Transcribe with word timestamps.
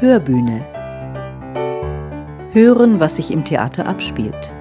Hörbühne. 0.00 0.66
Hören, 2.52 2.98
was 2.98 3.16
sich 3.16 3.30
im 3.30 3.44
Theater 3.44 3.86
abspielt. 3.86 4.52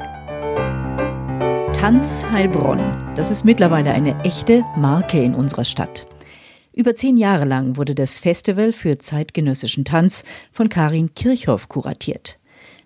Tanz 1.74 2.28
Heilbronn, 2.30 2.80
das 3.16 3.32
ist 3.32 3.44
mittlerweile 3.44 3.92
eine 3.92 4.24
echte 4.24 4.64
Marke 4.78 5.22
in 5.24 5.34
unserer 5.34 5.66
Stadt. 5.66 6.06
Über 6.72 6.94
zehn 6.94 7.18
Jahre 7.18 7.46
lang 7.46 7.78
wurde 7.78 7.96
das 7.96 8.20
Festival 8.20 8.74
für 8.74 9.00
zeitgenössischen 9.00 9.86
Tanz 9.86 10.24
von 10.52 10.70
Karin 10.70 11.16
Kirchhoff 11.16 11.68
kuratiert. 11.68 12.38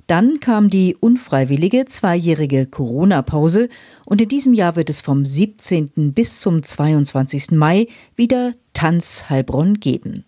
Dann 0.07 0.39
kam 0.39 0.69
die 0.69 0.95
unfreiwillige 0.95 1.85
zweijährige 1.85 2.65
Corona-Pause 2.65 3.67
und 4.05 4.21
in 4.21 4.29
diesem 4.29 4.53
Jahr 4.53 4.77
wird 4.77 4.89
es 4.89 5.01
vom 5.01 5.25
17. 5.25 6.13
bis 6.13 6.39
zum 6.39 6.63
22. 6.63 7.51
Mai 7.51 7.87
wieder 8.15 8.53
Tanz 8.71 9.25
Heilbronn 9.29 9.81
geben. 9.81 10.23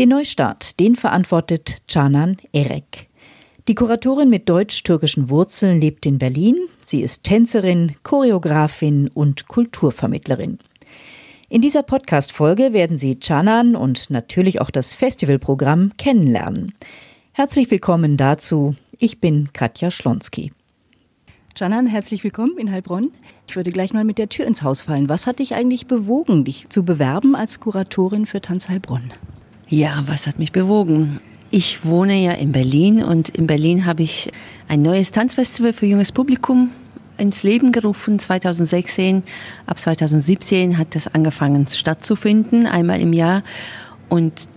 Den 0.00 0.08
Neustart, 0.08 0.80
den 0.80 0.96
verantwortet 0.96 1.82
Canan 1.86 2.38
Erek. 2.54 3.10
Die 3.68 3.74
Kuratorin 3.74 4.30
mit 4.30 4.48
deutsch-türkischen 4.48 5.28
Wurzeln 5.28 5.78
lebt 5.78 6.06
in 6.06 6.16
Berlin. 6.16 6.56
Sie 6.82 7.02
ist 7.02 7.22
Tänzerin, 7.22 7.96
Choreografin 8.02 9.08
und 9.08 9.46
Kulturvermittlerin. 9.46 10.58
In 11.50 11.60
dieser 11.60 11.82
Podcast-Folge 11.82 12.72
werden 12.72 12.96
Sie 12.96 13.16
Canan 13.16 13.76
und 13.76 14.08
natürlich 14.08 14.62
auch 14.62 14.70
das 14.70 14.94
Festivalprogramm 14.94 15.92
kennenlernen. 15.98 16.72
Herzlich 17.32 17.70
willkommen 17.70 18.16
dazu. 18.16 18.74
Ich 18.98 19.20
bin 19.20 19.50
Katja 19.52 19.90
Schlonski. 19.90 20.50
Janan, 21.54 21.86
herzlich 21.86 22.24
willkommen 22.24 22.56
in 22.56 22.70
Heilbronn. 22.70 23.10
Ich 23.46 23.54
würde 23.54 23.70
gleich 23.70 23.92
mal 23.92 24.04
mit 24.04 24.16
der 24.16 24.30
Tür 24.30 24.46
ins 24.46 24.62
Haus 24.62 24.80
fallen. 24.80 25.10
Was 25.10 25.26
hat 25.26 25.40
dich 25.40 25.54
eigentlich 25.54 25.88
bewogen, 25.88 26.46
dich 26.46 26.70
zu 26.70 26.86
bewerben 26.86 27.36
als 27.36 27.60
Kuratorin 27.60 28.24
für 28.24 28.40
Tanz 28.40 28.70
Heilbronn? 28.70 29.12
Ja, 29.70 30.02
was 30.06 30.26
hat 30.26 30.38
mich 30.38 30.52
bewogen? 30.52 31.20
Ich 31.50 31.84
wohne 31.84 32.16
ja 32.16 32.32
in 32.32 32.52
Berlin 32.52 33.02
und 33.02 33.28
in 33.30 33.46
Berlin 33.46 33.86
habe 33.86 34.02
ich 34.02 34.30
ein 34.68 34.82
neues 34.82 35.12
Tanzfestival 35.12 35.72
für 35.72 35.86
junges 35.86 36.12
Publikum 36.12 36.70
ins 37.18 37.42
Leben 37.42 37.70
gerufen 37.70 38.18
2016. 38.18 39.22
Ab 39.66 39.78
2017 39.78 40.76
hat 40.76 40.94
das 40.94 41.06
angefangen 41.14 41.66
stattzufinden, 41.68 42.66
einmal 42.66 43.00
im 43.00 43.12
Jahr. 43.12 43.42
Und 44.08 44.48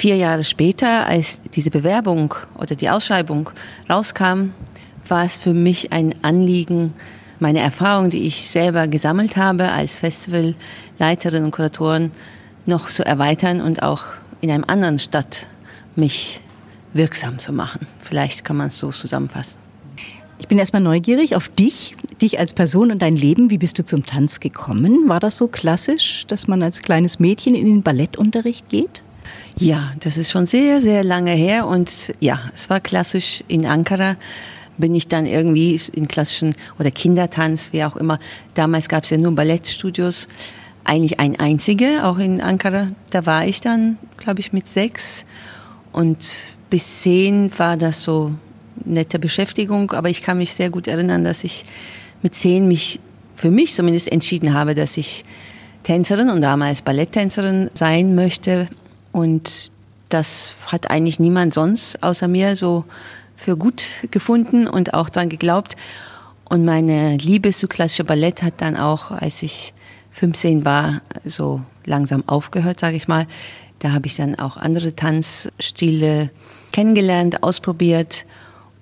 Vier 0.00 0.16
Jahre 0.16 0.44
später, 0.44 1.06
als 1.06 1.42
diese 1.42 1.70
Bewerbung 1.70 2.32
oder 2.58 2.74
die 2.74 2.88
Ausschreibung 2.88 3.50
rauskam, 3.90 4.54
war 5.06 5.24
es 5.26 5.36
für 5.36 5.52
mich 5.52 5.92
ein 5.92 6.14
Anliegen, 6.22 6.94
meine 7.38 7.58
Erfahrung, 7.58 8.08
die 8.08 8.22
ich 8.26 8.48
selber 8.48 8.88
gesammelt 8.88 9.36
habe 9.36 9.70
als 9.70 9.96
Festivalleiterin 9.98 11.44
und 11.44 11.50
Kuratorin, 11.50 12.12
noch 12.64 12.88
zu 12.88 13.04
erweitern 13.04 13.60
und 13.60 13.82
auch 13.82 14.04
in 14.40 14.50
einem 14.50 14.64
anderen 14.66 14.98
Stadt 14.98 15.46
mich 15.96 16.40
wirksam 16.92 17.38
zu 17.38 17.52
machen. 17.52 17.86
Vielleicht 18.00 18.44
kann 18.44 18.56
man 18.56 18.68
es 18.68 18.78
so 18.78 18.90
zusammenfassen. 18.90 19.60
Ich 20.38 20.48
bin 20.48 20.58
erstmal 20.58 20.82
neugierig 20.82 21.36
auf 21.36 21.48
dich, 21.48 21.94
dich 22.22 22.38
als 22.38 22.54
Person 22.54 22.90
und 22.90 23.02
dein 23.02 23.14
Leben. 23.14 23.50
Wie 23.50 23.58
bist 23.58 23.78
du 23.78 23.84
zum 23.84 24.06
Tanz 24.06 24.40
gekommen? 24.40 25.08
War 25.08 25.20
das 25.20 25.36
so 25.36 25.48
klassisch, 25.48 26.26
dass 26.26 26.48
man 26.48 26.62
als 26.62 26.80
kleines 26.80 27.18
Mädchen 27.18 27.54
in 27.54 27.66
den 27.66 27.82
Ballettunterricht 27.82 28.68
geht? 28.70 29.02
Ja, 29.56 29.92
das 30.00 30.16
ist 30.16 30.30
schon 30.30 30.46
sehr, 30.46 30.80
sehr 30.80 31.04
lange 31.04 31.32
her 31.32 31.66
und 31.66 32.14
ja, 32.20 32.40
es 32.54 32.70
war 32.70 32.80
klassisch 32.80 33.44
in 33.48 33.66
Ankara 33.66 34.16
bin 34.80 34.94
ich 34.94 35.06
dann 35.06 35.26
irgendwie 35.26 35.78
in 35.92 36.08
klassischen 36.08 36.54
oder 36.78 36.90
Kindertanz, 36.90 37.72
wie 37.72 37.84
auch 37.84 37.96
immer. 37.96 38.18
Damals 38.54 38.88
gab 38.88 39.04
es 39.04 39.10
ja 39.10 39.18
nur 39.18 39.34
Ballettstudios, 39.34 40.26
eigentlich 40.84 41.20
ein 41.20 41.38
einzige, 41.38 42.04
auch 42.04 42.18
in 42.18 42.40
Ankara. 42.40 42.88
Da 43.10 43.26
war 43.26 43.46
ich 43.46 43.60
dann, 43.60 43.98
glaube 44.16 44.40
ich, 44.40 44.52
mit 44.52 44.68
sechs 44.68 45.24
und 45.92 46.36
bis 46.68 47.02
zehn 47.02 47.50
war 47.58 47.76
das 47.76 48.02
so 48.02 48.32
nette 48.84 49.18
Beschäftigung, 49.18 49.92
aber 49.92 50.08
ich 50.08 50.22
kann 50.22 50.38
mich 50.38 50.54
sehr 50.54 50.70
gut 50.70 50.86
erinnern, 50.86 51.24
dass 51.24 51.44
ich 51.44 51.64
mit 52.22 52.34
zehn 52.34 52.68
mich 52.68 53.00
für 53.36 53.50
mich 53.50 53.74
zumindest 53.74 54.10
entschieden 54.10 54.54
habe, 54.54 54.74
dass 54.74 54.96
ich 54.96 55.24
Tänzerin 55.82 56.30
und 56.30 56.42
damals 56.42 56.82
Balletttänzerin 56.82 57.70
sein 57.74 58.14
möchte 58.14 58.68
und 59.12 59.70
das 60.08 60.56
hat 60.66 60.90
eigentlich 60.90 61.20
niemand 61.20 61.54
sonst 61.54 62.02
außer 62.02 62.28
mir 62.28 62.56
so 62.56 62.84
für 63.36 63.56
gut 63.56 63.84
gefunden 64.10 64.66
und 64.66 64.92
auch 64.92 65.08
dann 65.08 65.28
geglaubt. 65.28 65.76
Und 66.44 66.64
meine 66.64 67.16
Liebe 67.16 67.50
zu 67.52 67.68
klassischer 67.68 68.04
Ballett 68.04 68.42
hat 68.42 68.54
dann 68.58 68.76
auch, 68.76 69.10
als 69.12 69.42
ich 69.42 69.72
15 70.20 70.66
war, 70.66 71.00
so 71.24 71.62
langsam 71.86 72.24
aufgehört, 72.26 72.78
sage 72.78 72.94
ich 72.94 73.08
mal. 73.08 73.26
Da 73.78 73.92
habe 73.92 74.06
ich 74.06 74.16
dann 74.16 74.38
auch 74.38 74.58
andere 74.58 74.94
Tanzstile 74.94 76.28
kennengelernt, 76.72 77.42
ausprobiert. 77.42 78.26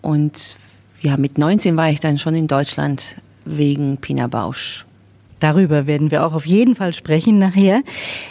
Und 0.03 0.57
ja, 1.01 1.17
mit 1.17 1.39
19 1.39 1.77
war 1.77 1.91
ich 1.91 2.01
dann 2.01 2.19
schon 2.19 2.35
in 2.35 2.49
Deutschland 2.49 3.15
wegen 3.45 3.99
Pina 3.99 4.27
Bausch. 4.27 4.85
Darüber 5.39 5.87
werden 5.87 6.11
wir 6.11 6.27
auch 6.27 6.33
auf 6.33 6.45
jeden 6.45 6.75
Fall 6.75 6.93
sprechen 6.93 7.39
nachher. 7.39 7.83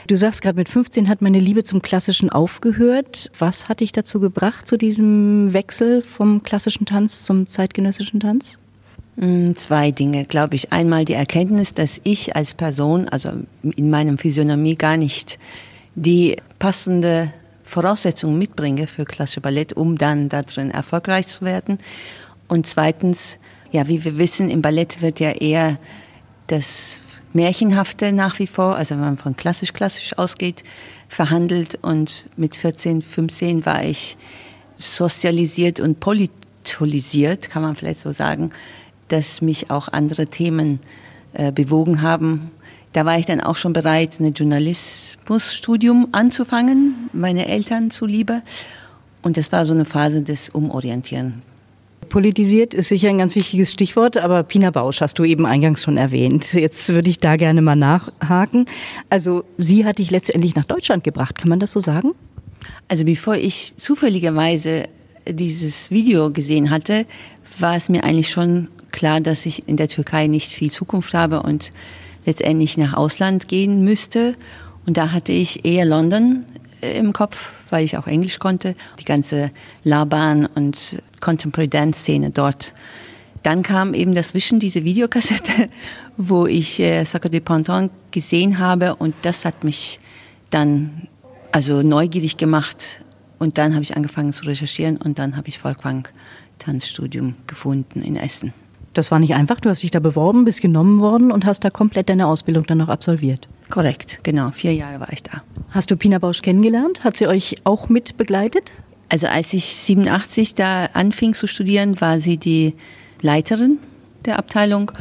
Du 0.07 0.17
sagst 0.17 0.41
gerade, 0.41 0.57
mit 0.57 0.67
15 0.67 1.07
hat 1.07 1.21
meine 1.21 1.39
Liebe 1.39 1.63
zum 1.63 1.81
Klassischen 1.81 2.29
aufgehört. 2.29 3.31
Was 3.39 3.69
hat 3.69 3.79
dich 3.79 3.93
dazu 3.93 4.19
gebracht, 4.19 4.67
zu 4.67 4.77
diesem 4.77 5.53
Wechsel 5.53 6.01
vom 6.01 6.43
klassischen 6.43 6.85
Tanz 6.85 7.23
zum 7.23 7.47
zeitgenössischen 7.47 8.19
Tanz? 8.19 8.59
Mm, 9.17 9.55
zwei 9.55 9.89
Dinge, 9.89 10.25
glaube 10.25 10.55
ich. 10.55 10.71
Einmal 10.71 11.03
die 11.03 11.13
Erkenntnis, 11.13 11.73
dass 11.73 11.99
ich 12.03 12.35
als 12.35 12.53
Person, 12.53 13.09
also 13.09 13.31
in 13.63 13.89
meinem 13.89 14.19
Physiognomie 14.19 14.75
gar 14.75 14.95
nicht 14.95 15.39
die 15.95 16.37
passende 16.59 17.33
Voraussetzung 17.63 18.37
mitbringe 18.37 18.85
für 18.85 19.05
klassische 19.05 19.41
Ballett, 19.41 19.73
um 19.73 19.97
dann 19.97 20.29
darin 20.29 20.69
erfolgreich 20.69 21.25
zu 21.27 21.43
werden. 21.43 21.79
Und 22.47 22.67
zweitens, 22.67 23.37
ja, 23.71 23.87
wie 23.87 24.05
wir 24.05 24.19
wissen, 24.19 24.51
im 24.51 24.61
Ballett 24.61 25.01
wird 25.01 25.19
ja 25.19 25.31
eher 25.31 25.79
das 26.45 26.99
Märchenhafte 27.33 28.13
nach 28.13 28.37
wie 28.37 28.47
vor, 28.47 28.75
also 28.75 28.95
wenn 28.95 29.01
man 29.01 29.17
von 29.17 29.35
klassisch-klassisch 29.35 30.15
ausgeht, 30.19 30.63
verhandelt. 31.09 31.79
Und 31.81 32.29
mit 32.37 32.55
14, 32.55 33.01
15 33.01 33.65
war 33.65 33.83
ich 33.83 34.15
sozialisiert 34.77 35.79
und 35.79 35.99
politisiert, 35.99 37.49
kann 37.49 37.63
man 37.63 37.75
vielleicht 37.75 38.01
so 38.01 38.11
sagen, 38.11 38.51
dass 39.07 39.41
mich 39.41 39.71
auch 39.71 39.87
andere 39.87 40.27
Themen 40.27 40.79
äh, 41.33 41.51
bewogen 41.51 42.01
haben. 42.01 42.51
Da 42.93 43.05
war 43.05 43.19
ich 43.19 43.25
dann 43.25 43.41
auch 43.41 43.57
schon 43.57 43.73
bereit, 43.73 44.19
ein 44.19 44.33
Journalismusstudium 44.33 46.07
anzufangen, 46.13 47.09
meine 47.13 47.47
Eltern 47.47 47.91
zuliebe. 47.91 48.41
Und 49.21 49.37
das 49.37 49.51
war 49.51 49.65
so 49.65 49.73
eine 49.73 49.85
Phase 49.85 50.23
des 50.23 50.49
Umorientieren. 50.49 51.41
Politisiert 52.09 52.73
ist 52.73 52.87
sicher 52.87 53.09
ein 53.09 53.17
ganz 53.17 53.35
wichtiges 53.35 53.73
Stichwort, 53.73 54.17
aber 54.17 54.43
Pina 54.43 54.71
Bausch 54.71 55.01
hast 55.01 55.19
du 55.19 55.25
eben 55.25 55.45
eingangs 55.45 55.83
schon 55.83 55.97
erwähnt. 55.97 56.53
Jetzt 56.53 56.89
würde 56.89 57.09
ich 57.09 57.17
da 57.17 57.35
gerne 57.35 57.61
mal 57.61 57.75
nachhaken. 57.75 58.65
Also 59.09 59.43
sie 59.57 59.85
hat 59.85 59.99
dich 59.99 60.09
letztendlich 60.09 60.55
nach 60.55 60.65
Deutschland 60.65 61.03
gebracht, 61.03 61.37
kann 61.37 61.49
man 61.49 61.59
das 61.59 61.73
so 61.73 61.79
sagen? 61.79 62.13
Also 62.87 63.03
bevor 63.03 63.35
ich 63.35 63.75
zufälligerweise 63.75 64.85
dieses 65.27 65.91
Video 65.91 66.31
gesehen 66.31 66.69
hatte, 66.69 67.05
war 67.59 67.75
es 67.75 67.89
mir 67.89 68.03
eigentlich 68.03 68.29
schon 68.29 68.69
klar, 68.97 69.21
dass 69.21 69.45
ich 69.45 69.67
in 69.69 69.77
der 69.77 69.87
Türkei 69.87 70.27
nicht 70.27 70.51
viel 70.51 70.71
Zukunft 70.71 71.13
habe 71.13 71.43
und 71.43 71.71
letztendlich 72.25 72.77
nach 72.77 72.93
Ausland 72.93 73.47
gehen 73.47 73.83
müsste. 73.83 74.35
Und 74.85 74.97
da 74.97 75.11
hatte 75.11 75.31
ich 75.31 75.63
eher 75.63 75.85
London 75.85 76.45
äh, 76.81 76.97
im 76.97 77.13
Kopf, 77.13 77.53
weil 77.69 77.85
ich 77.85 77.97
auch 77.97 78.07
Englisch 78.07 78.39
konnte. 78.39 78.75
Die 78.99 79.05
ganze 79.05 79.51
Laban 79.83 80.47
und 80.47 81.01
Contemporary 81.19 81.69
Dance 81.69 82.01
Szene 82.01 82.31
dort. 82.31 82.73
Dann 83.43 83.61
kam 83.61 83.93
eben 83.93 84.15
das 84.15 84.33
Wischen, 84.33 84.59
diese 84.59 84.83
Videokassette, 84.83 85.69
wo 86.17 86.47
ich 86.47 86.79
äh, 86.79 87.03
Sacre 87.05 87.29
du 87.29 87.39
Ponton 87.39 87.91
gesehen 88.09 88.57
habe 88.57 88.95
und 88.95 89.13
das 89.21 89.45
hat 89.45 89.63
mich 89.63 89.99
dann 90.49 91.07
also 91.51 91.83
neugierig 91.83 92.37
gemacht 92.37 92.99
und 93.37 93.59
dann 93.59 93.73
habe 93.73 93.83
ich 93.83 93.95
angefangen 93.95 94.33
zu 94.33 94.45
recherchieren 94.45 94.97
und 94.97 95.19
dann 95.19 95.37
habe 95.37 95.49
ich 95.49 95.59
Volkwang 95.59 96.07
Tanzstudium 96.57 97.35
gefunden 97.45 98.01
in 98.01 98.15
Essen. 98.15 98.53
Das 98.97 99.11
war 99.11 99.19
nicht 99.19 99.35
einfach, 99.35 99.59
du 99.59 99.69
hast 99.69 99.83
dich 99.83 99.91
da 99.91 99.99
beworben, 99.99 100.43
bist 100.43 100.59
genommen 100.59 100.99
worden 101.01 101.31
und 101.31 101.45
hast 101.45 101.63
da 101.63 101.69
komplett 101.69 102.09
deine 102.09 102.25
Ausbildung 102.25 102.63
dann 102.65 102.79
noch 102.79 102.89
absolviert. 102.89 103.47
Korrekt, 103.69 104.21
genau, 104.23 104.49
vier 104.49 104.73
Jahre 104.73 104.99
war 104.99 105.13
ich 105.13 105.21
da. 105.21 105.43
Hast 105.69 105.91
du 105.91 105.97
Pina 105.97 106.17
Bausch 106.17 106.41
kennengelernt? 106.41 107.03
Hat 107.03 107.15
sie 107.15 107.27
euch 107.27 107.57
auch 107.63 107.89
mit 107.89 108.17
begleitet? 108.17 108.71
Also 109.09 109.27
als 109.27 109.53
ich 109.53 109.65
87 109.65 110.55
da 110.55 110.85
anfing 110.93 111.35
zu 111.35 111.45
studieren, 111.45 112.01
war 112.01 112.19
sie 112.19 112.37
die 112.37 112.73
Leiterin 113.21 113.77
der 114.25 114.39
Abteilung. 114.39 114.91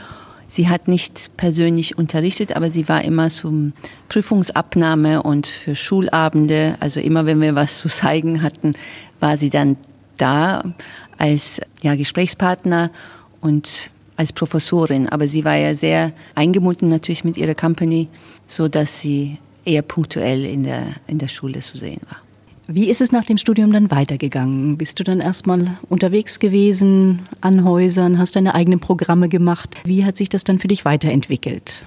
Sie 0.46 0.68
hat 0.68 0.88
nicht 0.88 1.34
persönlich 1.38 1.96
unterrichtet, 1.96 2.54
aber 2.54 2.70
sie 2.70 2.90
war 2.90 3.02
immer 3.02 3.30
zum 3.30 3.72
Prüfungsabnahme 4.10 5.22
und 5.22 5.46
für 5.46 5.74
Schulabende, 5.74 6.76
also 6.80 7.00
immer 7.00 7.24
wenn 7.24 7.40
wir 7.40 7.54
was 7.54 7.80
zu 7.80 7.88
zeigen 7.88 8.42
hatten, 8.42 8.74
war 9.20 9.38
sie 9.38 9.48
dann 9.48 9.78
da 10.18 10.62
als 11.18 11.60
ja, 11.82 11.94
Gesprächspartner 11.94 12.90
und 13.46 13.90
als 14.16 14.32
Professorin. 14.32 15.08
Aber 15.08 15.28
sie 15.28 15.44
war 15.44 15.56
ja 15.56 15.74
sehr 15.74 16.12
eingebunden 16.34 16.88
natürlich 16.88 17.24
mit 17.24 17.36
ihrer 17.36 17.54
Company, 17.54 18.08
so 18.48 18.66
dass 18.68 19.00
sie 19.00 19.38
eher 19.64 19.82
punktuell 19.82 20.44
in 20.44 20.64
der, 20.64 20.86
in 21.06 21.18
der 21.18 21.28
Schule 21.28 21.60
zu 21.60 21.78
sehen 21.78 22.00
war. 22.08 22.18
Wie 22.68 22.88
ist 22.88 23.00
es 23.00 23.12
nach 23.12 23.24
dem 23.24 23.38
Studium 23.38 23.72
dann 23.72 23.92
weitergegangen? 23.92 24.76
Bist 24.76 24.98
du 24.98 25.04
dann 25.04 25.20
erstmal 25.20 25.78
unterwegs 25.88 26.40
gewesen, 26.40 27.20
an 27.40 27.62
Häusern, 27.64 28.18
hast 28.18 28.34
deine 28.34 28.56
eigenen 28.56 28.80
Programme 28.80 29.28
gemacht? 29.28 29.76
Wie 29.84 30.04
hat 30.04 30.16
sich 30.16 30.28
das 30.28 30.42
dann 30.42 30.58
für 30.58 30.66
dich 30.66 30.84
weiterentwickelt? 30.84 31.86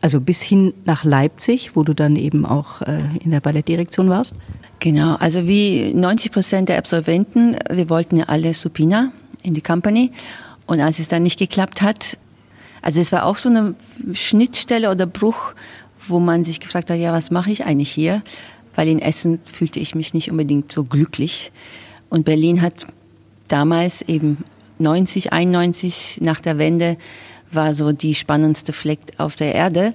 Also 0.00 0.20
bis 0.20 0.40
hin 0.42 0.72
nach 0.84 1.02
Leipzig, 1.02 1.74
wo 1.74 1.82
du 1.82 1.94
dann 1.94 2.14
eben 2.14 2.46
auch 2.46 2.82
äh, 2.82 2.98
in 3.24 3.32
der 3.32 3.40
Ballettdirektion 3.40 4.08
warst? 4.08 4.36
Genau, 4.78 5.16
also 5.16 5.48
wie 5.48 5.92
90 5.94 6.30
Prozent 6.30 6.68
der 6.68 6.78
Absolventen, 6.78 7.56
wir 7.68 7.88
wollten 7.90 8.18
ja 8.18 8.24
alle 8.26 8.54
Supina 8.54 9.10
in 9.42 9.54
die 9.54 9.62
Company. 9.62 10.12
Und 10.66 10.80
als 10.80 10.98
es 10.98 11.08
dann 11.08 11.22
nicht 11.22 11.38
geklappt 11.38 11.82
hat, 11.82 12.18
also 12.82 13.00
es 13.00 13.12
war 13.12 13.24
auch 13.24 13.36
so 13.36 13.48
eine 13.48 13.74
Schnittstelle 14.12 14.90
oder 14.90 15.06
Bruch, 15.06 15.54
wo 16.06 16.18
man 16.18 16.44
sich 16.44 16.60
gefragt 16.60 16.90
hat, 16.90 16.98
ja, 16.98 17.12
was 17.12 17.30
mache 17.30 17.50
ich 17.50 17.64
eigentlich 17.64 17.90
hier? 17.90 18.22
weil 18.74 18.88
in 18.88 18.98
Essen 18.98 19.40
fühlte 19.44 19.80
ich 19.80 19.94
mich 19.94 20.14
nicht 20.14 20.30
unbedingt 20.30 20.70
so 20.70 20.84
glücklich. 20.84 21.52
Und 22.10 22.24
Berlin 22.24 22.62
hat 22.62 22.86
damals 23.48 24.02
eben 24.02 24.44
90, 24.78 25.32
91 25.32 26.18
nach 26.20 26.40
der 26.40 26.58
Wende 26.58 26.96
war 27.50 27.72
so 27.72 27.92
die 27.92 28.14
spannendste 28.14 28.72
Fleck 28.72 28.98
auf 29.18 29.36
der 29.36 29.54
Erde, 29.54 29.94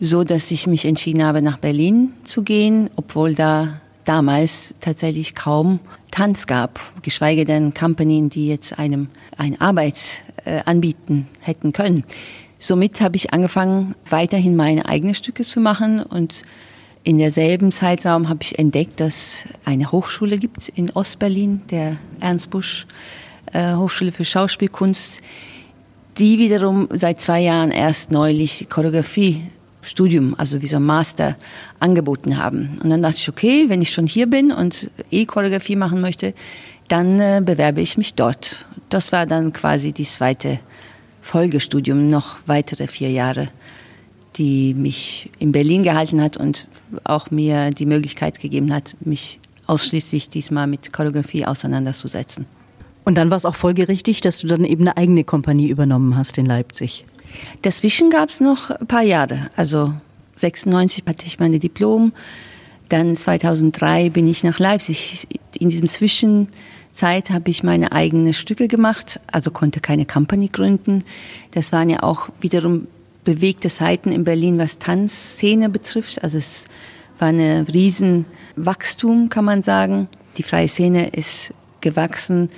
so 0.00 0.24
dass 0.24 0.50
ich 0.50 0.66
mich 0.66 0.84
entschieden 0.84 1.24
habe, 1.24 1.42
nach 1.42 1.58
Berlin 1.58 2.12
zu 2.24 2.42
gehen, 2.42 2.90
obwohl 2.96 3.34
da 3.34 3.80
damals 4.04 4.74
tatsächlich 4.80 5.34
kaum 5.34 5.78
Tanz 6.10 6.46
gab, 6.46 6.80
geschweige 7.02 7.44
denn 7.44 7.74
Company, 7.74 8.28
die 8.28 8.48
jetzt 8.48 8.78
einem 8.78 9.08
ein 9.36 9.60
Arbeit 9.60 10.20
äh, 10.44 10.60
anbieten 10.64 11.28
hätten 11.40 11.72
können. 11.72 12.04
Somit 12.58 13.00
habe 13.00 13.16
ich 13.16 13.32
angefangen, 13.32 13.94
weiterhin 14.10 14.56
meine 14.56 14.86
eigenen 14.86 15.14
Stücke 15.14 15.44
zu 15.44 15.60
machen 15.60 16.02
und 16.02 16.42
in 17.04 17.18
derselben 17.18 17.70
Zeitraum 17.70 18.28
habe 18.28 18.40
ich 18.42 18.58
entdeckt, 18.58 19.00
dass 19.00 19.44
eine 19.64 19.92
Hochschule 19.92 20.38
gibt 20.38 20.68
in 20.68 20.90
Ostberlin, 20.90 21.62
der 21.70 21.96
Ernst 22.20 22.50
Busch 22.50 22.86
äh, 23.52 23.74
Hochschule 23.74 24.12
für 24.12 24.24
Schauspielkunst, 24.24 25.20
die 26.18 26.38
wiederum 26.38 26.88
seit 26.92 27.20
zwei 27.20 27.40
Jahren 27.40 27.70
erst 27.70 28.10
neulich 28.10 28.66
Choreografiestudium, 29.80 30.34
also 30.38 30.62
wie 30.62 30.66
so 30.66 30.76
ein 30.76 30.84
Master, 30.84 31.36
angeboten 31.80 32.36
haben. 32.36 32.78
Und 32.82 32.90
dann 32.90 33.02
dachte 33.02 33.16
ich, 33.18 33.28
okay, 33.28 33.66
wenn 33.68 33.82
ich 33.82 33.92
schon 33.92 34.06
hier 34.06 34.26
bin 34.26 34.52
und 34.52 34.90
eh 35.10 35.24
Choreografie 35.24 35.76
machen 35.76 36.00
möchte, 36.00 36.34
dann 36.88 37.20
äh, 37.20 37.42
bewerbe 37.44 37.80
ich 37.80 37.96
mich 37.98 38.14
dort. 38.14 38.66
Das 38.88 39.12
war 39.12 39.26
dann 39.26 39.52
quasi 39.52 39.92
die 39.92 40.04
zweite 40.04 40.60
Folgestudium, 41.20 42.10
noch 42.10 42.38
weitere 42.46 42.86
vier 42.86 43.10
Jahre 43.10 43.48
die 44.38 44.72
mich 44.74 45.30
in 45.38 45.52
Berlin 45.52 45.82
gehalten 45.82 46.22
hat 46.22 46.36
und 46.36 46.68
auch 47.04 47.30
mir 47.30 47.70
die 47.70 47.86
Möglichkeit 47.86 48.38
gegeben 48.40 48.72
hat, 48.72 48.96
mich 49.00 49.40
ausschließlich 49.66 50.30
diesmal 50.30 50.66
mit 50.66 50.92
Choreografie 50.92 51.44
auseinanderzusetzen. 51.44 52.46
Und 53.04 53.16
dann 53.16 53.30
war 53.30 53.36
es 53.36 53.44
auch 53.44 53.56
folgerichtig, 53.56 54.20
dass 54.20 54.38
du 54.38 54.46
dann 54.46 54.64
eben 54.64 54.86
eine 54.86 54.96
eigene 54.96 55.24
Kompanie 55.24 55.68
übernommen 55.68 56.16
hast 56.16 56.38
in 56.38 56.46
Leipzig. 56.46 57.04
Dazwischen 57.62 58.10
gab 58.10 58.30
es 58.30 58.40
noch 58.40 58.70
ein 58.70 58.86
paar 58.86 59.02
Jahre. 59.02 59.50
Also 59.56 59.94
96 60.36 61.04
hatte 61.06 61.26
ich 61.26 61.38
meine 61.38 61.58
Diplom, 61.58 62.12
dann 62.88 63.16
2003 63.16 64.10
bin 64.10 64.26
ich 64.26 64.44
nach 64.44 64.58
Leipzig. 64.58 65.26
In 65.58 65.68
diesem 65.68 65.86
Zwischenzeit 65.86 67.30
habe 67.30 67.50
ich 67.50 67.62
meine 67.62 67.92
eigenen 67.92 68.32
Stücke 68.32 68.68
gemacht, 68.68 69.20
also 69.30 69.50
konnte 69.50 69.80
keine 69.80 70.06
Company 70.06 70.48
gründen. 70.48 71.04
Das 71.52 71.72
waren 71.72 71.90
ja 71.90 72.02
auch 72.02 72.28
wiederum 72.40 72.86
bewegte 73.24 73.68
Seiten 73.68 74.10
in 74.10 74.24
Berlin, 74.24 74.58
was 74.58 74.78
Tanzszene 74.78 75.68
betrifft. 75.68 76.22
Also 76.22 76.38
es 76.38 76.64
war 77.18 77.28
ein 77.28 77.64
Riesenwachstum, 77.64 79.28
kann 79.28 79.44
man 79.44 79.62
sagen. 79.62 80.08
Die 80.38 80.42
freie 80.42 80.68
Szene 80.68 81.08
ist 81.08 81.52
gewachsen. 81.80 82.48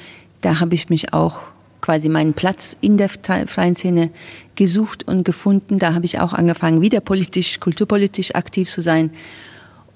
Da 0.42 0.60
habe 0.60 0.74
ich 0.74 0.88
mich 0.88 1.12
auch 1.12 1.40
quasi 1.80 2.08
meinen 2.08 2.34
Platz 2.34 2.76
in 2.80 2.96
der 2.96 3.08
freien 3.08 3.74
Szene 3.74 4.10
gesucht 4.54 5.06
und 5.06 5.24
gefunden. 5.24 5.78
Da 5.78 5.94
habe 5.94 6.04
ich 6.04 6.20
auch 6.20 6.32
angefangen, 6.32 6.80
wieder 6.80 7.00
politisch, 7.00 7.60
kulturpolitisch 7.60 8.34
aktiv 8.34 8.68
zu 8.68 8.82
sein. 8.82 9.10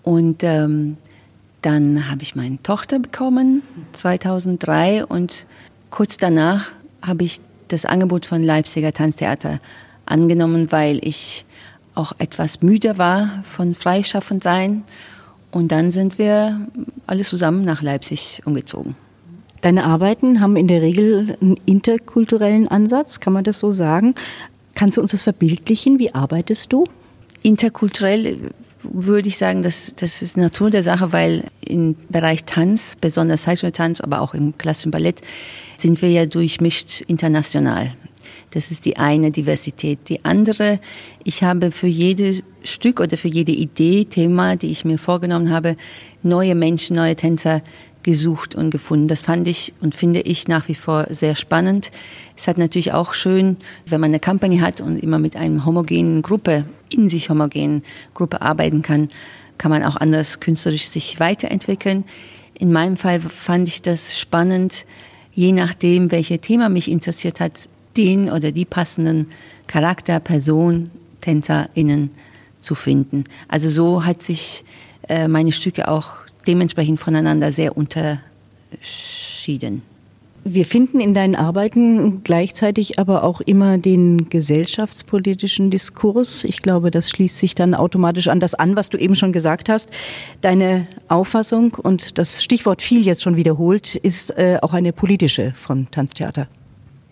Und 0.03 0.43
ähm, 0.43 0.97
dann 1.63 2.11
habe 2.11 2.23
ich 2.23 2.37
meine 2.37 2.63
Tochter 2.63 2.99
bekommen, 2.99 3.63
2003. 3.93 5.07
Und 5.07 5.47
kurz 5.91 6.17
danach 6.17 6.73
habe 7.03 7.25
ich 7.25 7.41
das 7.69 7.87
Angebot 7.87 8.27
von 8.27 8.43
Leipziger 8.43 8.93
Tanztheater 8.93 9.61
angenommen, 10.07 10.71
weil 10.73 10.99
ich 11.07 11.45
auch 11.95 12.13
etwas 12.19 12.61
müde 12.63 12.99
war 12.99 13.43
von 13.45 13.75
Freischaffendsein. 13.75 14.85
Und 15.51 15.69
dann 15.69 15.93
sind 15.93 16.19
wir 16.19 16.69
alle 17.07 17.23
zusammen 17.23 17.65
nach 17.65 17.81
Leipzig 17.81 18.43
umgezogen. 18.45 18.97
Deine 19.65 19.87
Arbeiten 19.87 20.43
haben 20.43 20.57
in 20.57 20.69
der 20.69 20.83
Regel 20.83 21.39
einen 21.41 21.57
interkulturellen 21.65 22.69
Ansatz, 22.69 23.19
kann 23.21 23.33
man 23.33 23.45
das 23.45 23.61
so 23.61 23.71
sagen? 23.71 24.15
Kannst 24.75 24.99
du 24.99 25.01
uns 25.01 25.13
das 25.13 25.23
verbildlichen? 25.23 25.99
Wie 25.99 26.15
arbeitest 26.15 26.71
du? 26.71 26.85
Interkulturell 27.43 28.51
würde 28.83 29.29
ich 29.31 29.39
sagen, 29.39 29.63
das, 29.63 29.95
das 29.97 30.21
ist 30.21 30.37
Natur 30.37 30.69
der 30.69 30.83
Sache, 30.83 31.15
weil 31.15 31.45
im 31.67 31.97
Bereich 32.11 32.45
Tanz, 32.45 32.95
besonders 33.01 33.45
Tanz, 33.45 34.03
aber 34.03 34.21
auch 34.21 34.35
im 34.35 34.55
klassischen 34.59 34.91
Ballett, 34.91 35.23
sind 35.79 36.03
wir 36.03 36.11
ja 36.11 36.27
durchmischt 36.27 37.01
international. 37.01 37.89
Das 38.51 38.71
ist 38.71 38.85
die 38.85 38.99
eine 38.99 39.31
Diversität. 39.31 40.11
Die 40.11 40.27
andere, 40.27 40.79
ich 41.25 41.43
habe 41.43 41.71
für 41.71 41.87
jedes 41.87 42.45
Stück 42.65 43.01
oder 43.01 43.17
für 43.17 43.29
jede 43.29 43.53
Idee, 43.53 44.05
Thema, 44.05 44.57
die 44.57 44.71
ich 44.71 44.85
mir 44.85 44.99
vorgenommen 44.99 45.49
habe, 45.49 45.77
neue 46.23 46.55
Menschen, 46.55 46.97
neue 46.97 47.17
Tänzer 47.17 47.63
gesucht 48.05 48.55
und 48.55 48.71
gefunden. 48.71 49.09
Das 49.09 49.23
fand 49.23 49.49
ich 49.49 49.73
und 49.81 49.95
finde 49.95 50.21
ich 50.21 50.47
nach 50.47 50.69
wie 50.69 50.75
vor 50.75 51.07
sehr 51.11 51.35
spannend. 51.35 51.91
Es 52.37 52.47
hat 52.47 52.59
natürlich 52.59 52.93
auch 52.93 53.15
schön, 53.15 53.57
wenn 53.87 54.01
man 54.01 54.11
eine 54.11 54.21
Company 54.21 54.59
hat 54.59 54.81
und 54.81 54.99
immer 54.99 55.19
mit 55.19 55.35
einer 55.35 55.65
homogenen 55.65 56.23
Gruppe, 56.23 56.67
in 56.91 57.09
sich 57.09 57.31
homogenen 57.31 57.83
Gruppe 58.13 58.43
arbeiten 58.43 58.83
kann, 58.83 59.09
kann 59.59 59.71
man 59.71 59.83
auch 59.83 59.97
anders 59.97 60.39
künstlerisch 60.39 60.87
sich 60.87 61.19
weiterentwickeln. 61.19 62.05
In 62.57 62.71
meinem 62.71 62.97
Fall 62.97 63.21
fand 63.21 63.67
ich 63.67 63.83
das 63.83 64.19
spannend, 64.19 64.85
je 65.33 65.51
nachdem, 65.53 66.13
welches 66.13 66.41
Thema 66.41 66.69
mich 66.69 66.91
interessiert 66.91 67.41
hat, 67.41 67.69
den 67.97 68.31
oder 68.31 68.53
die 68.53 68.65
passenden 68.65 69.29
Charakter, 69.67 70.21
Person, 70.21 70.91
TänzerInnen 71.21 72.11
zu 72.61 72.75
finden. 72.75 73.25
Also 73.49 73.71
so 73.71 74.05
hat 74.05 74.23
sich 74.23 74.65
äh, 75.09 75.27
meine 75.29 75.53
Stücke 75.53 75.89
auch 75.89 76.24
dementsprechend 76.45 77.01
voneinander 77.01 77.53
sehr 77.53 77.77
unterschieden. 77.77 79.83
Wir 80.47 80.67
finden 80.67 81.01
in 81.01 81.15
deinen 81.15 81.37
Arbeiten 81.37 82.23
gleichzeitig 82.23 82.99
aber 82.99 83.25
auch 83.25 83.41
immer 83.41 83.79
den 83.79 84.29
gesellschaftspolitischen 84.29 85.71
Diskurs. 85.71 86.45
Ich 86.45 86.61
glaube, 86.61 86.91
das 86.91 87.09
schließt 87.09 87.39
sich 87.39 87.55
dann 87.55 87.75
automatisch 87.75 88.29
an 88.29 88.41
das 88.41 88.55
an, 88.55 88.77
was 88.77 88.91
du 88.91 88.99
eben 88.99 89.15
schon 89.15 89.33
gesagt 89.33 89.71
hast. 89.71 89.89
Deine 90.43 90.87
Auffassung, 91.09 91.75
und 91.83 92.19
das 92.19 92.45
Stichwort 92.45 92.83
viel 92.83 93.07
jetzt 93.07 93.23
schon 93.23 93.37
wiederholt, 93.37 93.95
ist 93.95 94.37
äh, 94.37 94.59
auch 94.61 94.75
eine 94.75 94.93
politische 94.93 95.55
vom 95.55 95.91
Tanztheater. 95.91 96.47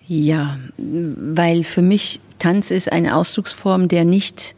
Ja, 0.07 0.59
weil 0.77 1.65
für 1.65 1.81
mich 1.81 2.21
Tanz 2.39 2.71
ist 2.71 2.93
eine 2.93 3.17
Ausdrucksform, 3.17 3.89
der 3.89 4.05
nicht 4.05 4.55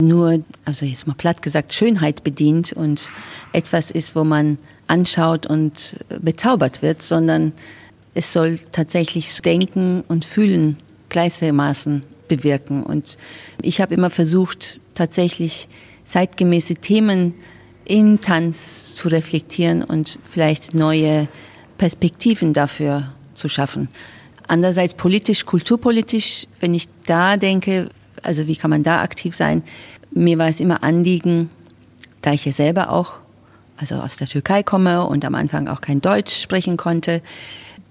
nur, 0.00 0.42
also 0.64 0.86
jetzt 0.86 1.06
mal 1.06 1.14
platt 1.14 1.42
gesagt, 1.42 1.74
Schönheit 1.74 2.24
bedient 2.24 2.72
und 2.72 3.10
etwas 3.52 3.90
ist, 3.90 4.14
wo 4.14 4.24
man 4.24 4.58
anschaut 4.86 5.46
und 5.46 5.96
bezaubert 6.20 6.82
wird, 6.82 7.02
sondern 7.02 7.52
es 8.14 8.32
soll 8.32 8.58
tatsächlich 8.72 9.40
Denken 9.42 10.02
und 10.08 10.24
Fühlen 10.24 10.76
gleichermaßen 11.08 12.02
bewirken. 12.26 12.82
Und 12.82 13.16
ich 13.62 13.80
habe 13.80 13.94
immer 13.94 14.10
versucht, 14.10 14.80
tatsächlich 14.94 15.68
zeitgemäße 16.04 16.76
Themen 16.76 17.34
im 17.84 18.20
Tanz 18.20 18.94
zu 18.94 19.08
reflektieren 19.08 19.82
und 19.82 20.18
vielleicht 20.24 20.74
neue 20.74 21.28
Perspektiven 21.78 22.52
dafür 22.52 23.12
zu 23.34 23.48
schaffen. 23.48 23.88
Andererseits 24.46 24.94
politisch, 24.94 25.44
kulturpolitisch, 25.46 26.46
wenn 26.60 26.74
ich 26.74 26.88
da 27.06 27.36
denke, 27.36 27.90
also 28.22 28.46
wie 28.46 28.56
kann 28.56 28.70
man 28.70 28.82
da 28.82 29.02
aktiv 29.02 29.34
sein? 29.34 29.62
Mir 30.10 30.38
war 30.38 30.48
es 30.48 30.60
immer 30.60 30.82
Anliegen, 30.82 31.50
da 32.22 32.32
ich 32.32 32.44
ja 32.44 32.52
selber 32.52 32.90
auch, 32.90 33.18
also 33.76 33.96
aus 33.96 34.16
der 34.16 34.26
Türkei 34.26 34.62
komme 34.62 35.06
und 35.06 35.24
am 35.24 35.34
Anfang 35.34 35.68
auch 35.68 35.80
kein 35.80 36.00
Deutsch 36.00 36.40
sprechen 36.40 36.76
konnte, 36.76 37.22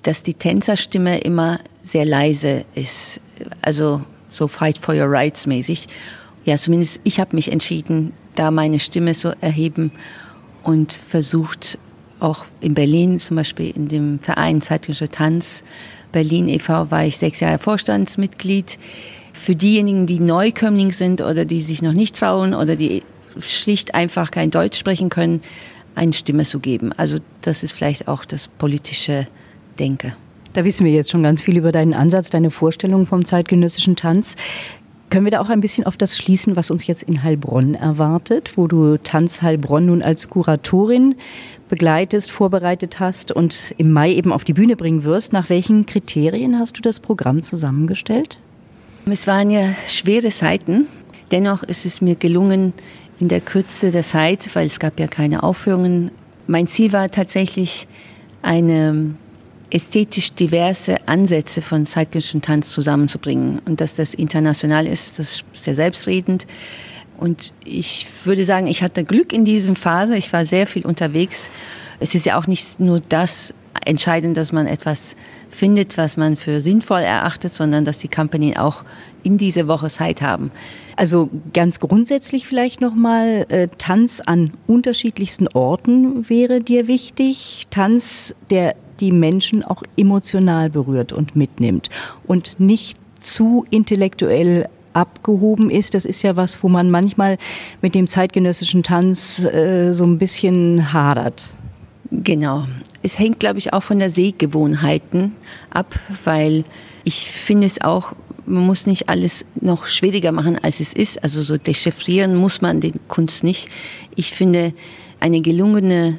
dass 0.03 0.23
die 0.23 0.33
Tänzerstimme 0.33 1.19
immer 1.19 1.59
sehr 1.81 2.05
leise 2.05 2.65
ist. 2.75 3.19
Also 3.61 4.01
so 4.29 4.47
Fight 4.47 4.77
for 4.77 4.93
Your 4.95 5.09
Rights 5.09 5.47
mäßig. 5.47 5.87
Ja, 6.45 6.57
zumindest 6.57 7.01
ich 7.03 7.19
habe 7.19 7.35
mich 7.35 7.51
entschieden, 7.51 8.13
da 8.35 8.51
meine 8.51 8.79
Stimme 8.79 9.13
zu 9.13 9.35
erheben 9.41 9.91
und 10.63 10.93
versucht 10.93 11.77
auch 12.19 12.45
in 12.61 12.73
Berlin 12.73 13.19
zum 13.19 13.37
Beispiel 13.37 13.69
in 13.75 13.87
dem 13.87 14.19
Verein 14.19 14.61
Zeitgenössischer 14.61 15.11
Tanz 15.11 15.63
Berlin 16.11 16.47
e.V. 16.47 16.89
war 16.89 17.05
ich 17.05 17.17
sechs 17.17 17.39
Jahre 17.41 17.59
Vorstandsmitglied. 17.59 18.77
Für 19.37 19.55
diejenigen, 19.55 20.07
die 20.07 20.19
Neukömmling 20.19 20.91
sind 20.91 21.21
oder 21.21 21.45
die 21.45 21.61
sich 21.61 21.81
noch 21.81 21.93
nicht 21.93 22.17
trauen 22.17 22.53
oder 22.53 22.75
die 22.75 23.03
schlicht 23.39 23.95
einfach 23.95 24.31
kein 24.31 24.49
Deutsch 24.49 24.77
sprechen 24.77 25.09
können, 25.09 25.41
eine 25.95 26.13
Stimme 26.13 26.43
zu 26.43 26.59
geben. 26.59 26.91
Also 26.97 27.19
das 27.41 27.63
ist 27.63 27.71
vielleicht 27.71 28.07
auch 28.07 28.25
das 28.25 28.47
politische 28.47 29.27
Denken. 29.79 30.13
Da 30.53 30.65
wissen 30.65 30.85
wir 30.85 30.91
jetzt 30.91 31.11
schon 31.11 31.23
ganz 31.23 31.41
viel 31.41 31.55
über 31.55 31.71
deinen 31.71 31.93
Ansatz, 31.93 32.29
deine 32.29 32.51
Vorstellung 32.51 33.05
vom 33.05 33.23
zeitgenössischen 33.25 33.95
Tanz. 33.95 34.35
Können 35.09 35.25
wir 35.25 35.31
da 35.31 35.39
auch 35.39 35.49
ein 35.49 35.61
bisschen 35.61 35.85
auf 35.85 35.95
das 35.95 36.17
schließen, 36.17 36.55
was 36.55 36.69
uns 36.71 36.85
jetzt 36.87 37.03
in 37.03 37.23
Heilbronn 37.23 37.75
erwartet, 37.75 38.57
wo 38.57 38.67
du 38.67 38.97
Tanz 38.97 39.41
Heilbronn 39.41 39.85
nun 39.85 40.01
als 40.01 40.29
Kuratorin 40.29 41.15
begleitest, 41.69 42.31
vorbereitet 42.31 42.99
hast 42.99 43.31
und 43.31 43.73
im 43.77 43.93
Mai 43.93 44.11
eben 44.11 44.33
auf 44.33 44.43
die 44.43 44.53
Bühne 44.53 44.75
bringen 44.75 45.03
wirst? 45.03 45.31
Nach 45.31 45.49
welchen 45.49 45.85
Kriterien 45.85 46.59
hast 46.59 46.77
du 46.77 46.81
das 46.81 46.99
Programm 46.99 47.41
zusammengestellt? 47.41 48.39
Es 49.09 49.25
waren 49.25 49.49
ja 49.49 49.73
schwere 49.87 50.29
Zeiten. 50.29 50.87
Dennoch 51.31 51.63
ist 51.63 51.85
es 51.85 52.01
mir 52.01 52.15
gelungen, 52.15 52.73
in 53.19 53.29
der 53.29 53.41
Kürze 53.41 53.91
der 53.91 54.03
Zeit, 54.03 54.49
weil 54.53 54.65
es 54.65 54.79
gab 54.79 54.99
ja 54.99 55.07
keine 55.07 55.43
Aufführungen. 55.43 56.11
Mein 56.45 56.67
Ziel 56.67 56.91
war 56.93 57.09
tatsächlich 57.09 57.87
eine 58.41 59.15
ästhetisch 59.69 60.33
diverse 60.33 61.07
Ansätze 61.07 61.61
von 61.61 61.85
zeitgenössischen 61.85 62.41
Tanz 62.41 62.69
zusammenzubringen. 62.69 63.59
Und 63.65 63.81
dass 63.81 63.95
das 63.95 64.13
international 64.13 64.85
ist, 64.85 65.19
das 65.19 65.35
ist 65.35 65.45
sehr 65.53 65.75
selbstredend. 65.75 66.45
Und 67.17 67.53
ich 67.63 68.05
würde 68.25 68.45
sagen, 68.45 68.67
ich 68.67 68.83
hatte 68.83 69.03
Glück 69.03 69.33
in 69.33 69.45
diesem 69.45 69.75
Phase. 69.75 70.17
Ich 70.17 70.31
war 70.33 70.45
sehr 70.45 70.67
viel 70.67 70.85
unterwegs. 70.85 71.49
Es 71.99 72.13
ist 72.13 72.25
ja 72.25 72.37
auch 72.37 72.45
nicht 72.45 72.79
nur 72.79 72.99
das 72.99 73.53
entscheidend, 73.85 74.37
dass 74.37 74.51
man 74.51 74.67
etwas 74.67 75.15
findet, 75.49 75.97
was 75.97 76.17
man 76.17 76.35
für 76.35 76.61
sinnvoll 76.61 77.01
erachtet, 77.01 77.53
sondern 77.53 77.85
dass 77.85 77.97
die 77.97 78.07
Company 78.07 78.57
auch 78.57 78.83
in 79.23 79.37
diese 79.37 79.67
Woche 79.67 79.89
Zeit 79.89 80.21
haben. 80.21 80.51
Also 80.95 81.29
ganz 81.53 81.79
grundsätzlich 81.79 82.47
vielleicht 82.47 82.81
nochmal, 82.81 83.45
äh, 83.49 83.67
Tanz 83.77 84.21
an 84.25 84.53
unterschiedlichsten 84.67 85.47
Orten 85.49 86.29
wäre 86.29 86.61
dir 86.61 86.87
wichtig. 86.87 87.67
Tanz, 87.69 88.35
der 88.49 88.75
die 88.99 89.11
Menschen 89.11 89.63
auch 89.63 89.83
emotional 89.95 90.69
berührt 90.69 91.13
und 91.13 91.35
mitnimmt 91.35 91.89
und 92.25 92.59
nicht 92.59 92.97
zu 93.19 93.65
intellektuell 93.69 94.67
abgehoben 94.93 95.69
ist. 95.69 95.93
Das 95.93 96.05
ist 96.05 96.23
ja 96.23 96.35
was, 96.35 96.63
wo 96.63 96.69
man 96.69 96.89
manchmal 96.89 97.37
mit 97.81 97.93
dem 97.93 98.07
zeitgenössischen 98.07 98.83
Tanz 98.83 99.43
äh, 99.43 99.91
so 99.93 100.05
ein 100.05 100.17
bisschen 100.17 100.91
hadert. 100.91 101.55
Genau. 102.11 102.65
Es 103.03 103.19
hängt, 103.19 103.39
glaube 103.39 103.59
ich, 103.59 103.73
auch 103.73 103.83
von 103.83 103.99
der 103.99 104.09
Sehgewohnheiten 104.09 105.35
ab, 105.69 105.95
weil 106.23 106.63
ich 107.03 107.29
finde 107.29 107.67
es 107.67 107.81
auch, 107.81 108.13
man 108.45 108.65
muss 108.65 108.85
nicht 108.85 109.09
alles 109.09 109.45
noch 109.59 109.87
schwieriger 109.87 110.31
machen, 110.31 110.57
als 110.61 110.79
es 110.79 110.93
ist. 110.93 111.21
Also 111.21 111.41
so 111.41 111.57
dechiffrieren 111.57 112.35
muss 112.35 112.61
man 112.61 112.79
den 112.79 112.93
Kunst 113.07 113.43
nicht. 113.43 113.67
Ich 114.15 114.31
finde, 114.31 114.73
eine 115.19 115.41
gelungene 115.41 116.17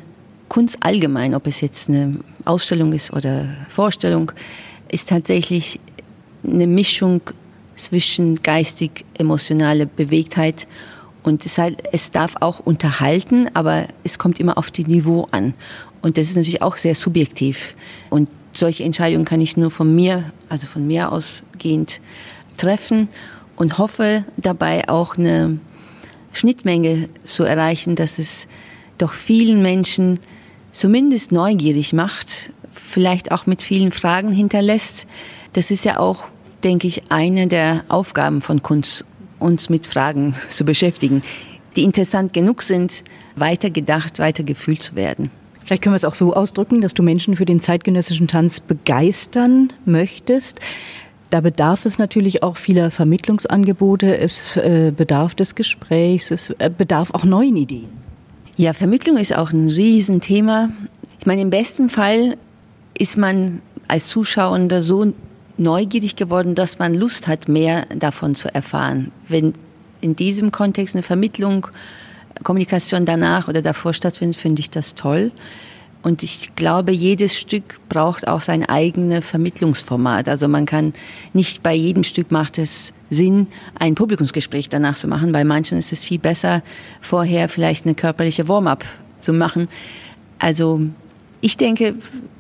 Kunst 0.49 0.79
allgemein, 0.81 1.35
ob 1.35 1.47
es 1.47 1.61
jetzt 1.61 1.89
eine 1.89 2.19
Ausstellung 2.45 2.93
ist 2.93 3.13
oder 3.13 3.47
Vorstellung, 3.69 4.33
ist 4.91 5.09
tatsächlich 5.09 5.81
eine 6.45 6.67
Mischung 6.67 7.21
zwischen 7.77 8.43
geistig-emotionale 8.43 9.87
Bewegtheit 9.87 10.67
und 11.29 11.45
es, 11.47 11.59
halt, 11.59 11.83
es 11.93 12.11
darf 12.11 12.35
auch 12.41 12.59
unterhalten, 12.59 13.49
aber 13.55 13.85
es 14.03 14.19
kommt 14.19 14.41
immer 14.41 14.59
auf 14.59 14.71
die 14.71 14.85
Niveau 14.85 15.29
an. 15.31 15.55
Und 16.01 16.17
das 16.17 16.29
ist 16.29 16.37
natürlich 16.37 16.63
auch 16.63 16.77
sehr 16.77 16.95
subjektiv. 16.95 17.77
Und 18.11 18.29
solche 18.53 18.85
Entscheidungen 18.85 19.25
kann 19.25 19.41
ich 19.41 19.57
nur 19.57 19.71
von 19.71 19.95
mir, 19.95 20.33
also 20.49 20.67
von 20.67 20.87
mir 20.87 21.13
ausgehend 21.13 22.01
treffen 22.57 23.09
und 23.57 23.79
hoffe 23.79 24.25
dabei 24.37 24.89
auch 24.89 25.17
eine 25.17 25.61
Schnittmenge 26.33 27.09
zu 27.25 27.45
erreichen, 27.45 27.95
dass 27.95 28.19
es 28.19 28.49
doch 28.97 29.13
vielen 29.13 29.63
Menschen 29.63 30.21
zumindest 30.71 31.33
neugierig 31.33 31.93
macht, 31.93 32.51
vielleicht 32.73 33.33
auch 33.33 33.47
mit 33.47 33.63
vielen 33.63 33.93
Fragen 33.93 34.33
hinterlässt. 34.33 35.07
Das 35.53 35.71
ist 35.71 35.85
ja 35.85 35.99
auch, 35.99 36.25
denke 36.65 36.87
ich, 36.87 37.11
eine 37.11 37.49
der 37.49 37.85
Aufgaben 37.89 38.41
von 38.41 38.63
Kunst, 38.63 39.05
uns 39.39 39.69
mit 39.69 39.87
Fragen 39.87 40.35
zu 40.51 40.65
beschäftigen, 40.65 41.23
die 41.77 41.85
interessant 41.85 42.33
genug 42.33 42.63
sind, 42.63 43.05
weiter 43.37 43.71
gedacht, 43.71 44.19
weiter 44.19 44.43
gefühlt 44.43 44.83
zu 44.83 44.97
werden. 44.97 45.31
Vielleicht 45.65 45.83
können 45.83 45.93
wir 45.93 45.97
es 45.97 46.07
auch 46.07 46.15
so 46.15 46.33
ausdrücken, 46.33 46.81
dass 46.81 46.95
du 46.95 47.03
Menschen 47.03 47.37
für 47.37 47.45
den 47.45 47.61
zeitgenössischen 47.61 48.27
Tanz 48.27 48.61
begeistern 48.61 49.73
möchtest. 49.85 50.61
Da 51.29 51.43
bedarf 51.43 51.85
es 51.85 51.99
natürlich 51.99 52.43
auch 52.43 52.57
vieler 52.57 52.91
Vermittlungsangebote, 52.91 54.17
es 54.17 54.57
äh, 54.57 54.93
bedarf 54.97 55.35
des 55.35 55.55
Gesprächs, 55.55 56.31
es 56.31 56.51
äh, 56.51 56.71
bedarf 56.77 57.11
auch 57.13 57.25
neuen 57.25 57.55
Ideen. 57.57 57.89
Ja, 58.57 58.73
Vermittlung 58.73 59.19
ist 59.19 59.37
auch 59.37 59.53
ein 59.53 59.69
Riesenthema. 59.69 60.71
Ich 61.21 61.27
meine, 61.27 61.43
im 61.43 61.51
besten 61.51 61.91
Fall 61.91 62.39
ist 62.99 63.19
man 63.19 63.61
als 63.89 64.09
Zuschauer 64.09 64.83
so 64.83 65.13
neugierig 65.59 66.17
geworden, 66.17 66.55
dass 66.55 66.79
man 66.79 66.95
Lust 66.95 67.27
hat, 67.29 67.49
mehr 67.49 67.87
davon 67.95 68.35
zu 68.35 68.53
erfahren. 68.55 69.13
Wenn 69.29 69.55
in 70.01 70.17
diesem 70.17 70.53
Kontext 70.53 70.95
eine 70.95 71.03
Vermittlung 71.03 71.67
Kommunikation 72.43 73.05
danach 73.05 73.49
oder 73.49 73.63
davor 73.63 73.95
stattfindet, 73.95 74.41
finde 74.41 74.61
ich 74.61 74.71
das 74.71 74.95
toll. 74.95 75.33
Und 76.03 76.23
ich 76.23 76.55
glaube, 76.55 76.93
jedes 76.93 77.37
Stück 77.37 77.81
braucht 77.89 78.29
auch 78.29 78.41
sein 78.41 78.65
eigenes 78.65 79.27
Vermittlungsformat. 79.29 80.29
Also 80.29 80.47
man 80.47 80.65
kann 80.65 80.93
nicht 81.33 81.63
bei 81.63 81.75
jedem 81.75 82.05
Stück 82.05 82.31
macht 82.31 82.59
es 82.59 82.93
Sinn, 83.11 83.49
ein 83.79 83.97
Publikumsgespräch 83.97 84.69
danach 84.69 84.97
zu 84.97 85.09
machen. 85.09 85.33
Bei 85.33 85.43
manchen 85.43 85.77
ist 85.77 85.93
es 85.93 86.05
viel 86.05 86.21
besser, 86.21 86.63
vorher 87.01 87.49
vielleicht 87.49 87.85
eine 87.85 87.97
körperliche 87.97 88.47
Warm-up 88.47 88.85
zu 89.21 89.33
machen. 89.33 89.69
Also 90.39 90.83
ich 91.41 91.57
denke, 91.57 91.95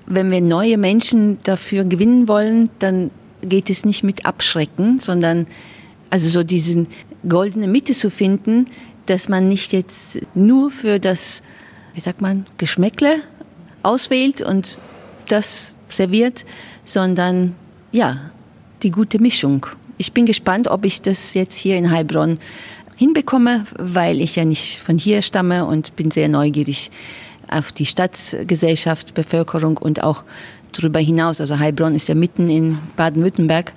wenn 0.06 0.30
wir 0.30 0.40
neue 0.40 0.78
Menschen 0.78 1.38
dafür 1.42 1.84
gewinnen 1.84 2.28
wollen, 2.28 2.70
dann 2.78 3.10
geht 3.42 3.70
es 3.70 3.84
nicht 3.84 4.02
mit 4.02 4.26
Abschrecken, 4.26 4.98
sondern 5.00 5.46
also 6.10 6.28
so 6.28 6.42
diesen 6.42 6.88
goldene 7.28 7.68
Mitte 7.68 7.92
zu 7.92 8.10
finden, 8.10 8.66
dass 9.06 9.28
man 9.28 9.48
nicht 9.48 9.72
jetzt 9.72 10.18
nur 10.34 10.70
für 10.70 10.98
das, 10.98 11.42
wie 11.94 12.00
sagt 12.00 12.20
man, 12.20 12.46
Geschmäckle 12.58 13.20
auswählt 13.82 14.42
und 14.42 14.80
das 15.28 15.72
serviert, 15.88 16.44
sondern 16.84 17.54
ja, 17.92 18.30
die 18.82 18.90
gute 18.90 19.20
Mischung. 19.20 19.66
Ich 19.98 20.12
bin 20.12 20.26
gespannt, 20.26 20.68
ob 20.68 20.84
ich 20.84 21.02
das 21.02 21.34
jetzt 21.34 21.56
hier 21.56 21.76
in 21.76 21.90
Heilbronn 21.90 22.38
hinbekomme, 22.96 23.64
weil 23.78 24.20
ich 24.20 24.36
ja 24.36 24.44
nicht 24.44 24.78
von 24.78 24.98
hier 24.98 25.22
stamme 25.22 25.64
und 25.64 25.96
bin 25.96 26.10
sehr 26.10 26.28
neugierig 26.28 26.90
auf 27.50 27.72
die 27.72 27.86
Stadtgesellschaft, 27.86 29.14
Bevölkerung 29.14 29.76
und 29.76 30.02
auch 30.02 30.24
darüber 30.72 31.00
hinaus. 31.00 31.40
Also 31.40 31.58
Heilbronn 31.58 31.94
ist 31.94 32.08
ja 32.08 32.14
mitten 32.14 32.48
in 32.48 32.78
Baden-Württemberg. 32.96 33.72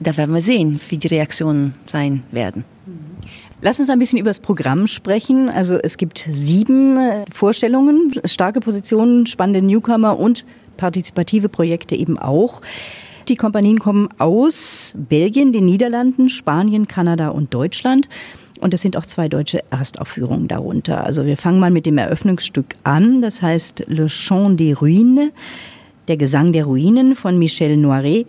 Da 0.00 0.16
werden 0.16 0.34
wir 0.34 0.40
sehen, 0.40 0.80
wie 0.88 0.98
die 0.98 1.08
Reaktionen 1.08 1.74
sein 1.86 2.24
werden. 2.30 2.64
Lass 3.60 3.80
uns 3.80 3.88
ein 3.88 3.98
bisschen 3.98 4.18
über 4.18 4.30
das 4.30 4.40
Programm 4.40 4.86
sprechen. 4.86 5.48
Also 5.48 5.76
es 5.76 5.96
gibt 5.96 6.26
sieben 6.28 6.98
äh, 6.98 7.24
Vorstellungen, 7.32 8.12
starke 8.24 8.60
Positionen, 8.60 9.26
spannende 9.26 9.62
Newcomer 9.62 10.18
und 10.18 10.44
partizipative 10.76 11.48
Projekte 11.48 11.94
eben 11.94 12.18
auch. 12.18 12.60
Die 13.28 13.36
Kompanien 13.36 13.78
kommen 13.78 14.10
aus 14.18 14.92
Belgien, 14.96 15.52
den 15.52 15.64
Niederlanden, 15.64 16.28
Spanien, 16.28 16.88
Kanada 16.88 17.28
und 17.28 17.54
Deutschland. 17.54 18.08
Und 18.60 18.72
es 18.72 18.82
sind 18.82 18.96
auch 18.96 19.06
zwei 19.06 19.28
deutsche 19.28 19.62
Erstaufführungen 19.70 20.48
darunter. 20.48 21.04
Also 21.04 21.26
wir 21.26 21.36
fangen 21.36 21.58
mal 21.58 21.70
mit 21.70 21.86
dem 21.86 21.98
Eröffnungsstück 21.98 22.74
an. 22.84 23.20
Das 23.20 23.42
heißt 23.42 23.84
Le 23.88 24.06
Chant 24.06 24.58
des 24.60 24.80
Ruines, 24.80 25.30
der 26.08 26.16
Gesang 26.16 26.52
der 26.52 26.64
Ruinen 26.64 27.16
von 27.16 27.38
Michel 27.38 27.76
Noiret. 27.76 28.26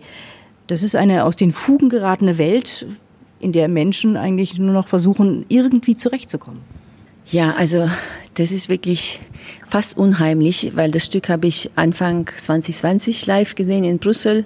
Das 0.66 0.82
ist 0.82 0.96
eine 0.96 1.24
aus 1.24 1.36
den 1.36 1.52
Fugen 1.52 1.88
geratene 1.88 2.38
Welt, 2.38 2.86
in 3.38 3.52
der 3.52 3.68
Menschen 3.68 4.16
eigentlich 4.16 4.58
nur 4.58 4.72
noch 4.72 4.88
versuchen, 4.88 5.44
irgendwie 5.48 5.96
zurechtzukommen. 5.96 6.60
Ja, 7.26 7.54
also 7.56 7.88
das 8.34 8.52
ist 8.52 8.68
wirklich 8.68 9.20
fast 9.66 9.96
unheimlich, 9.96 10.72
weil 10.74 10.90
das 10.90 11.04
Stück 11.04 11.28
habe 11.28 11.46
ich 11.46 11.70
Anfang 11.76 12.30
2020 12.36 13.26
live 13.26 13.54
gesehen 13.54 13.84
in 13.84 13.98
Brüssel 13.98 14.44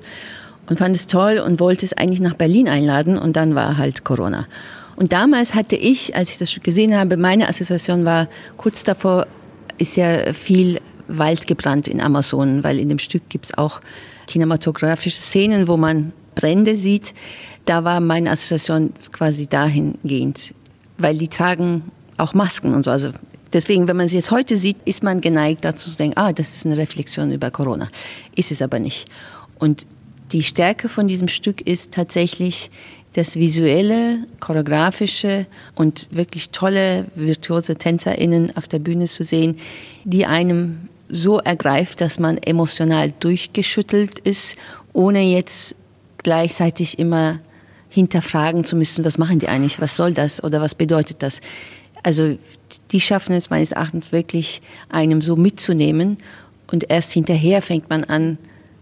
und 0.69 0.79
fand 0.79 0.97
es 0.97 1.07
toll 1.07 1.39
und 1.39 1.61
wollte 1.61 1.85
es 1.85 1.93
eigentlich 1.93 2.21
nach 2.21 2.35
Berlin 2.35 2.69
einladen 2.69 3.19
und 3.19 3.37
dann 3.37 3.55
war 3.55 3.77
halt 3.77 4.05
Corona. 4.05 4.47
Und 5.01 5.13
damals 5.13 5.57
hatte 5.57 5.75
ich, 5.75 6.15
als 6.15 6.31
ich 6.31 6.39
das 6.39 6.55
gesehen 6.63 6.95
habe, 6.95 7.17
meine 7.17 7.49
Assoziation 7.49 8.05
war 8.05 8.29
kurz 8.57 8.85
davor, 8.85 9.27
ist 9.79 9.97
ja 9.97 10.33
viel 10.33 10.79
Wald 11.09 11.49
gebrannt 11.49 11.89
in 11.89 12.01
Amazonen, 12.01 12.63
weil 12.63 12.79
in 12.79 12.89
dem 12.89 13.01
Stück 13.01 13.29
gibt 13.29 13.47
es 13.47 13.59
auch 13.59 13.81
kinematografische 14.29 15.21
Szenen, 15.21 15.67
wo 15.67 15.77
man 15.77 16.13
Brände 16.37 16.77
sieht 16.77 17.13
da 17.71 17.85
war 17.85 18.01
meine 18.01 18.31
Assoziation 18.31 18.93
quasi 19.13 19.47
dahingehend, 19.47 20.55
weil 20.99 21.17
die 21.17 21.29
tragen 21.29 21.85
auch 22.17 22.35
Masken 22.35 22.75
und 22.75 22.85
so. 22.85 22.91
Also 22.91 23.13
deswegen, 23.53 23.87
wenn 23.89 23.97
man 23.97 24.09
sie 24.09 24.17
jetzt 24.17 24.31
heute 24.31 24.57
sieht, 24.57 24.77
ist 24.85 25.05
man 25.05 25.21
geneigt 25.21 25.65
dazu 25.65 25.91
zu 25.91 25.97
denken, 25.97 26.19
ah, 26.19 26.33
das 26.33 26.53
ist 26.53 26.67
eine 26.67 26.77
Reflexion 26.77 27.31
über 27.31 27.53
Corona. 27.53 27.89
Ist 28.35 28.51
es 28.51 28.61
aber 28.61 28.79
nicht. 28.81 29.09
Und 29.59 29.87
die 30.33 30.43
Stärke 30.43 30.89
von 30.89 31.09
diesem 31.09 31.29
Stück 31.29 31.61
ist 31.61 31.93
tatsächlich 31.93 32.71
das 33.15 33.37
visuelle, 33.37 34.21
choreografische 34.39 35.47
und 35.75 36.07
wirklich 36.11 36.51
tolle, 36.51 37.07
virtuose 37.15 37.77
TänzerInnen 37.77 38.57
auf 38.57 38.69
der 38.69 38.79
Bühne 38.79 39.07
zu 39.07 39.25
sehen, 39.25 39.57
die 40.05 40.27
einem 40.27 40.89
so 41.09 41.39
ergreift, 41.41 42.01
dass 42.01 42.21
man 42.21 42.39
emotional 42.39 43.13
durchgeschüttelt 43.19 44.21
ist, 44.21 44.57
ohne 44.93 45.23
jetzt 45.23 45.75
gleichzeitig 46.19 46.99
immer 46.99 47.41
hinterfragen 47.89 48.63
zu 48.65 48.77
müssen, 48.77 49.05
was 49.05 49.19
machen 49.19 49.41
die 49.41 49.49
eigentlich, 49.49 49.81
was 49.81 49.97
soll 49.97 50.15
das 50.15 50.43
oder 50.45 50.61
was 50.61 50.77
bedeutet 50.77 51.23
das. 51.23 51.41
Also 52.05 52.39
die 52.93 53.01
schaffen 53.01 53.35
es 53.35 53.51
meines 53.51 53.73
Erachtens 53.73 54.13
wirklich, 54.13 54.63
einem 54.89 55.21
so 55.21 55.35
mitzunehmen 55.35 56.19
und 56.71 56.89
erst 56.89 57.13
hinterher 57.13 57.63
fängt 57.63 57.91
man 57.91 58.05
an, 58.05 58.39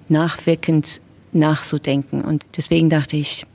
nachwirkend 0.09 1.01
nachzudenken. 1.33 2.23
Und 2.23 2.45
deswegen 2.57 2.91
dachte 2.91 3.17
ich, 3.17 3.47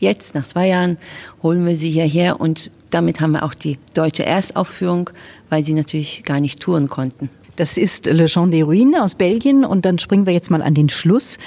jetzt 0.00 0.34
nach 0.34 0.44
zwei 0.44 0.68
Jahren 0.68 0.98
holen 1.42 1.64
wir 1.64 1.76
sie 1.76 1.90
hierher 1.90 2.40
und 2.40 2.70
damit 2.90 3.20
haben 3.20 3.32
wir 3.32 3.44
auch 3.44 3.54
die 3.54 3.78
deutsche 3.94 4.26
Erstaufführung, 4.26 5.10
weil 5.48 5.62
sie 5.62 5.74
natürlich 5.74 6.24
gar 6.24 6.40
nicht 6.40 6.60
touren 6.60 6.88
konnten. 6.88 7.30
Das 7.56 7.76
ist 7.76 8.06
Le 8.06 8.24
Chant 8.26 8.54
des 8.54 8.62
Ruines 8.62 9.00
aus 9.00 9.14
Belgien 9.14 9.64
und 9.64 9.84
dann 9.84 9.98
springen 9.98 10.24
wir 10.24 10.32
jetzt 10.32 10.50
mal 10.50 10.62
an 10.62 10.74
den 10.74 10.88
Schluss. 10.88 11.38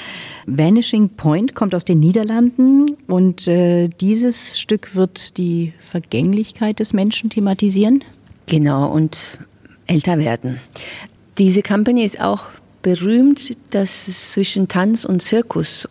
Vanishing 0.45 1.09
Point 1.09 1.55
kommt 1.55 1.73
aus 1.73 1.85
den 1.85 1.99
Niederlanden 1.99 2.85
und 3.07 3.47
äh, 3.47 3.87
dieses 3.87 4.59
Stück 4.59 4.95
wird 4.95 5.37
die 5.37 5.73
Vergänglichkeit 5.79 6.79
des 6.79 6.93
Menschen 6.93 7.31
thematisieren. 7.31 8.03
Genau 8.45 8.91
und 8.91 9.17
älter 9.87 10.19
werden. 10.19 10.59
Diese 11.39 11.63
Company 11.63 12.03
ist 12.03 12.21
auch 12.21 12.45
berühmt, 12.83 13.57
dass 13.73 14.07
es 14.07 14.33
zwischen 14.33 14.67
Tanz 14.67 15.05
und 15.05 15.23
Zirkus 15.23 15.89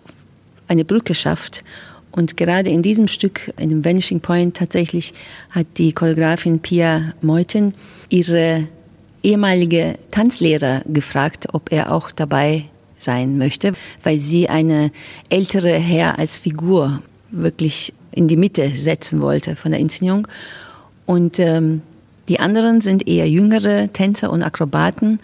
eine 0.68 0.84
Brücke 0.84 1.14
schafft. 1.14 1.64
Und 2.12 2.36
gerade 2.36 2.70
in 2.70 2.82
diesem 2.82 3.08
Stück, 3.08 3.52
in 3.58 3.70
dem 3.70 3.84
Vanishing 3.84 4.20
Point, 4.20 4.56
tatsächlich 4.56 5.14
hat 5.50 5.66
die 5.78 5.92
Choreografin 5.92 6.60
Pia 6.60 7.14
Meuthen 7.22 7.74
ihre 8.10 8.68
ehemalige 9.22 9.98
Tanzlehrer 10.10 10.82
gefragt, 10.86 11.48
ob 11.52 11.72
er 11.72 11.90
auch 11.90 12.10
dabei 12.10 12.64
sein 12.98 13.38
möchte, 13.38 13.72
weil 14.02 14.18
sie 14.18 14.48
eine 14.48 14.90
ältere 15.30 15.72
Herr 15.72 16.18
als 16.18 16.38
Figur 16.38 17.02
wirklich 17.30 17.92
in 18.12 18.28
die 18.28 18.36
Mitte 18.36 18.72
setzen 18.76 19.20
wollte 19.20 19.56
von 19.56 19.72
der 19.72 19.80
Inszenierung. 19.80 20.28
Und 21.06 21.38
ähm, 21.38 21.82
die 22.28 22.40
anderen 22.40 22.80
sind 22.80 23.08
eher 23.08 23.28
jüngere 23.28 23.92
Tänzer 23.92 24.30
und 24.30 24.42
Akrobaten. 24.42 25.18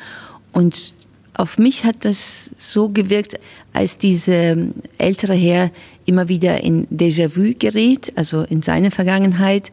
Und 0.53 0.95
auf 1.39 1.57
mich 1.57 1.85
hat 1.85 2.05
das 2.05 2.51
so 2.57 2.89
gewirkt, 2.89 3.39
als 3.73 3.97
diese 3.97 4.69
ältere 4.99 5.35
Herr 5.35 5.71
immer 6.05 6.29
wieder 6.29 6.63
in 6.63 6.87
Déjà-vu 6.89 7.55
gerät, 7.59 8.13
also 8.17 8.43
in 8.43 8.61
seine 8.61 8.91
Vergangenheit, 8.91 9.71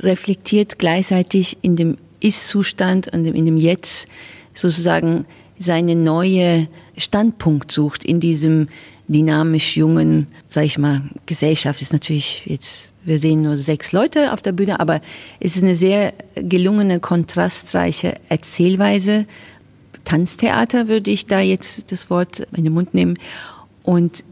reflektiert 0.00 0.78
gleichzeitig 0.78 1.58
in 1.62 1.76
dem 1.76 1.98
ist-Zustand 2.20 3.12
und 3.12 3.26
in 3.26 3.44
dem 3.44 3.58
Jetzt 3.58 4.08
sozusagen 4.54 5.26
seine 5.58 5.94
neue 5.94 6.68
Standpunkt 6.96 7.70
sucht 7.70 8.02
in 8.04 8.18
diesem 8.18 8.68
dynamisch 9.06 9.76
jungen, 9.76 10.26
sag 10.48 10.64
ich 10.64 10.78
mal, 10.78 11.02
Gesellschaft 11.26 11.82
ist 11.82 11.92
natürlich 11.92 12.44
jetzt, 12.46 12.88
wir 13.04 13.18
sehen 13.18 13.42
nur 13.42 13.58
sechs 13.58 13.92
Leute 13.92 14.32
auf 14.32 14.40
der 14.40 14.52
Bühne, 14.52 14.80
aber 14.80 15.02
es 15.38 15.56
ist 15.56 15.62
eine 15.62 15.76
sehr 15.76 16.14
gelungene, 16.34 17.00
kontrastreiche 17.00 18.14
Erzählweise. 18.30 19.26
Tanztheater 20.04 20.88
würde 20.88 21.10
ich 21.10 21.26
da 21.26 21.40
jetzt 21.40 21.90
das 21.92 22.10
Wort 22.10 22.40
in 22.54 22.64
den 22.64 22.72
Mund 22.72 22.94
nehmen 22.94 23.18
und 23.82 24.24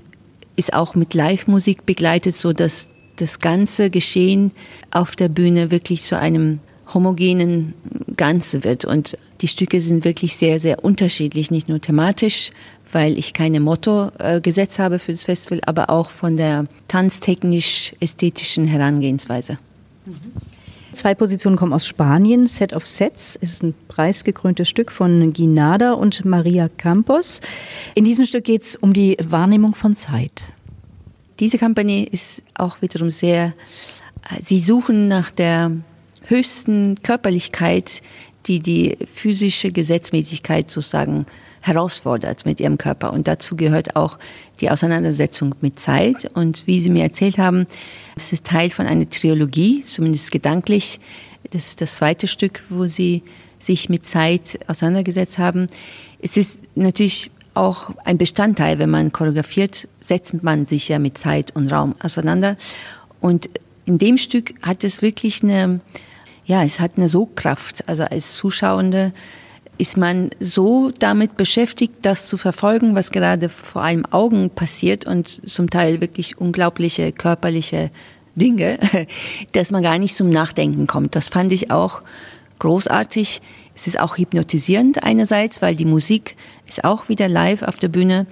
ist 0.56 0.74
auch 0.74 0.94
mit 0.94 1.14
Live-Musik 1.14 1.86
begleitet, 1.86 2.34
so 2.34 2.52
dass 2.52 2.88
das 3.16 3.38
ganze 3.38 3.90
Geschehen 3.90 4.52
auf 4.90 5.16
der 5.16 5.28
Bühne 5.28 5.70
wirklich 5.70 6.02
zu 6.02 6.18
einem 6.18 6.60
homogenen 6.92 7.74
Ganze 8.16 8.64
wird. 8.64 8.84
Und 8.84 9.16
die 9.40 9.48
Stücke 9.48 9.80
sind 9.80 10.04
wirklich 10.04 10.36
sehr, 10.36 10.60
sehr 10.60 10.84
unterschiedlich, 10.84 11.50
nicht 11.50 11.68
nur 11.68 11.80
thematisch, 11.80 12.50
weil 12.90 13.18
ich 13.18 13.32
keine 13.32 13.60
Motto 13.60 14.10
äh, 14.18 14.40
gesetzt 14.40 14.78
habe 14.78 14.98
für 14.98 15.12
das 15.12 15.24
Festival, 15.24 15.60
aber 15.66 15.90
auch 15.90 16.10
von 16.10 16.36
der 16.36 16.66
tanztechnisch-ästhetischen 16.88 18.66
Herangehensweise. 18.66 19.58
Mhm. 20.04 20.51
Zwei 20.92 21.14
Positionen 21.14 21.56
kommen 21.56 21.72
aus 21.72 21.86
Spanien. 21.86 22.48
Set 22.48 22.74
of 22.74 22.86
Sets 22.86 23.36
ist 23.36 23.62
ein 23.62 23.74
preisgekröntes 23.88 24.68
Stück 24.68 24.92
von 24.92 25.32
Ginada 25.32 25.92
und 25.92 26.24
Maria 26.26 26.68
Campos. 26.68 27.40
In 27.94 28.04
diesem 28.04 28.26
Stück 28.26 28.44
geht 28.44 28.62
es 28.62 28.76
um 28.76 28.92
die 28.92 29.16
Wahrnehmung 29.22 29.74
von 29.74 29.94
Zeit. 29.94 30.52
Diese 31.40 31.56
Kampagne 31.56 32.04
ist 32.04 32.42
auch 32.54 32.82
wiederum 32.82 33.08
sehr, 33.08 33.54
äh, 34.30 34.42
sie 34.42 34.60
suchen 34.60 35.08
nach 35.08 35.30
der 35.30 35.72
höchsten 36.26 37.02
Körperlichkeit, 37.02 38.02
die 38.46 38.60
die 38.60 38.98
physische 39.12 39.72
Gesetzmäßigkeit 39.72 40.70
sozusagen 40.70 41.24
herausfordert 41.62 42.44
mit 42.44 42.60
ihrem 42.60 42.76
Körper. 42.76 43.12
Und 43.12 43.28
dazu 43.28 43.56
gehört 43.56 43.96
auch 43.96 44.18
die 44.60 44.70
Auseinandersetzung 44.70 45.54
mit 45.60 45.80
Zeit. 45.80 46.30
Und 46.34 46.66
wie 46.66 46.80
Sie 46.80 46.90
mir 46.90 47.04
erzählt 47.04 47.38
haben, 47.38 47.66
es 48.16 48.32
ist 48.32 48.44
Teil 48.44 48.70
von 48.70 48.86
einer 48.86 49.08
Trilogie, 49.08 49.82
zumindest 49.82 50.30
gedanklich. 50.30 51.00
Das 51.50 51.68
ist 51.68 51.80
das 51.80 51.96
zweite 51.96 52.26
Stück, 52.26 52.62
wo 52.68 52.86
Sie 52.86 53.22
sich 53.58 53.88
mit 53.88 54.04
Zeit 54.04 54.58
auseinandergesetzt 54.66 55.38
haben. 55.38 55.68
Es 56.20 56.36
ist 56.36 56.60
natürlich 56.74 57.30
auch 57.54 57.90
ein 58.04 58.18
Bestandteil, 58.18 58.78
wenn 58.78 58.90
man 58.90 59.12
choreografiert, 59.12 59.86
setzt 60.00 60.42
man 60.42 60.66
sich 60.66 60.88
ja 60.88 60.98
mit 60.98 61.16
Zeit 61.18 61.54
und 61.54 61.70
Raum 61.70 61.94
auseinander. 62.02 62.56
Und 63.20 63.48
in 63.84 63.98
dem 63.98 64.18
Stück 64.18 64.54
hat 64.62 64.84
es 64.84 65.02
wirklich 65.02 65.42
eine, 65.42 65.80
ja, 66.44 66.64
es 66.64 66.80
hat 66.80 66.92
eine 66.96 67.08
Sogkraft. 67.08 67.88
Also 67.88 68.04
als 68.04 68.34
Zuschauende 68.34 69.12
ist 69.82 69.96
man 69.96 70.30
so 70.38 70.92
damit 70.96 71.36
beschäftigt, 71.36 71.92
das 72.02 72.28
zu 72.28 72.36
verfolgen, 72.36 72.94
was 72.94 73.10
gerade 73.10 73.48
vor 73.48 73.82
einem 73.82 74.06
Augen 74.06 74.48
passiert 74.48 75.06
und 75.06 75.26
zum 75.50 75.70
Teil 75.70 76.00
wirklich 76.00 76.38
unglaubliche 76.38 77.10
körperliche 77.10 77.90
Dinge, 78.36 78.78
dass 79.52 79.72
man 79.72 79.82
gar 79.82 79.98
nicht 79.98 80.14
zum 80.14 80.30
Nachdenken 80.30 80.86
kommt. 80.86 81.16
Das 81.16 81.30
fand 81.30 81.50
ich 81.50 81.72
auch 81.72 82.02
großartig. 82.60 83.42
Es 83.74 83.88
ist 83.88 83.98
auch 83.98 84.18
hypnotisierend 84.18 85.02
einerseits, 85.02 85.60
weil 85.62 85.74
die 85.74 85.84
Musik 85.84 86.36
ist 86.68 86.84
auch 86.84 87.08
wieder 87.08 87.28
live 87.28 87.62
auf 87.62 87.80
der 87.80 87.88
Bühne. 87.88 88.28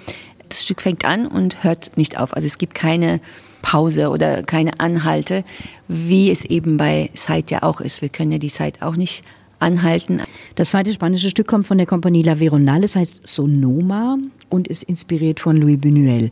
Das 0.48 0.62
Stück 0.62 0.80
fängt 0.80 1.04
an 1.04 1.26
und 1.26 1.64
hört 1.64 1.96
nicht 1.96 2.16
auf. 2.16 2.32
Also 2.32 2.46
es 2.46 2.58
gibt 2.58 2.76
keine 2.76 3.20
Pause 3.60 4.10
oder 4.10 4.44
keine 4.44 4.78
Anhalte, 4.78 5.42
wie 5.88 6.30
es 6.30 6.44
eben 6.44 6.76
bei 6.76 7.10
Sight 7.14 7.50
ja 7.50 7.64
auch 7.64 7.80
ist. 7.80 8.02
Wir 8.02 8.08
können 8.08 8.30
ja 8.30 8.38
die 8.38 8.50
Sight 8.50 8.82
auch 8.82 8.94
nicht 8.94 9.24
anhalten. 9.60 10.20
Das 10.56 10.70
zweite 10.70 10.92
spanische 10.92 11.30
Stück 11.30 11.46
kommt 11.46 11.66
von 11.66 11.78
der 11.78 11.86
Kompanie 11.86 12.22
La 12.22 12.40
Veronal, 12.40 12.82
es 12.82 12.96
heißt 12.96 13.26
Sonoma 13.26 14.18
und 14.48 14.68
ist 14.68 14.82
inspiriert 14.82 15.40
von 15.40 15.56
Louis 15.56 15.78
Buñuel. 15.78 16.30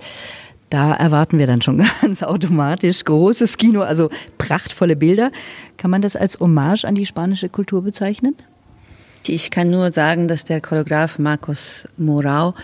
Da 0.71 0.95
erwarten 0.95 1.39
wir 1.39 1.47
dann 1.47 1.63
schon 1.63 1.79
ganz 2.03 2.23
automatisch 2.23 3.05
großes 3.05 3.57
Kino, 3.57 3.83
also 3.83 4.11
prachtvolle 4.37 4.97
Bilder. 4.97 5.31
Kann 5.77 5.91
man 5.91 6.03
das 6.03 6.17
als 6.17 6.41
Hommage 6.41 6.85
an 6.85 6.95
die 6.95 7.07
spanische 7.07 7.49
Kultur 7.49 7.83
bezeichnen? 7.83 8.35
Ich 9.27 9.51
kann 9.51 9.71
nur 9.71 9.93
sagen, 9.93 10.27
dass 10.27 10.45
der 10.45 10.61
Choreograf 10.61 11.19
Marcos 11.19 11.87
Morau 11.99 12.55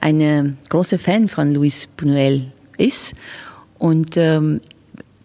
eine 0.00 0.54
große 0.68 0.98
Fan 0.98 1.28
von 1.28 1.52
Luis 1.52 1.88
Buñuel 1.98 2.44
ist 2.78 3.14
und 3.78 4.16
ähm, 4.16 4.60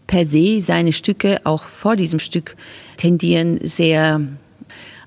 per 0.07 0.25
se 0.25 0.61
seine 0.61 0.93
Stücke 0.93 1.41
auch 1.43 1.65
vor 1.65 1.95
diesem 1.95 2.19
Stück 2.19 2.55
tendieren 2.95 3.59
sehr 3.61 4.21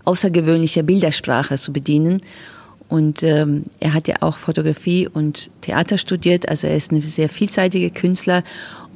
außergewöhnliche 0.05 0.83
Bildersprache 0.83 1.57
zu 1.57 1.73
bedienen. 1.73 2.21
Und 2.89 3.23
ähm, 3.23 3.65
er 3.79 3.95
hat 3.95 4.09
ja 4.09 4.17
auch 4.21 4.37
Fotografie 4.37 5.07
und 5.07 5.51
Theater 5.61 5.97
studiert, 5.97 6.49
also 6.49 6.67
er 6.67 6.77
ist 6.77 6.91
ein 6.91 7.01
sehr 7.03 7.29
vielseitiger 7.29 7.91
Künstler. 7.91 8.43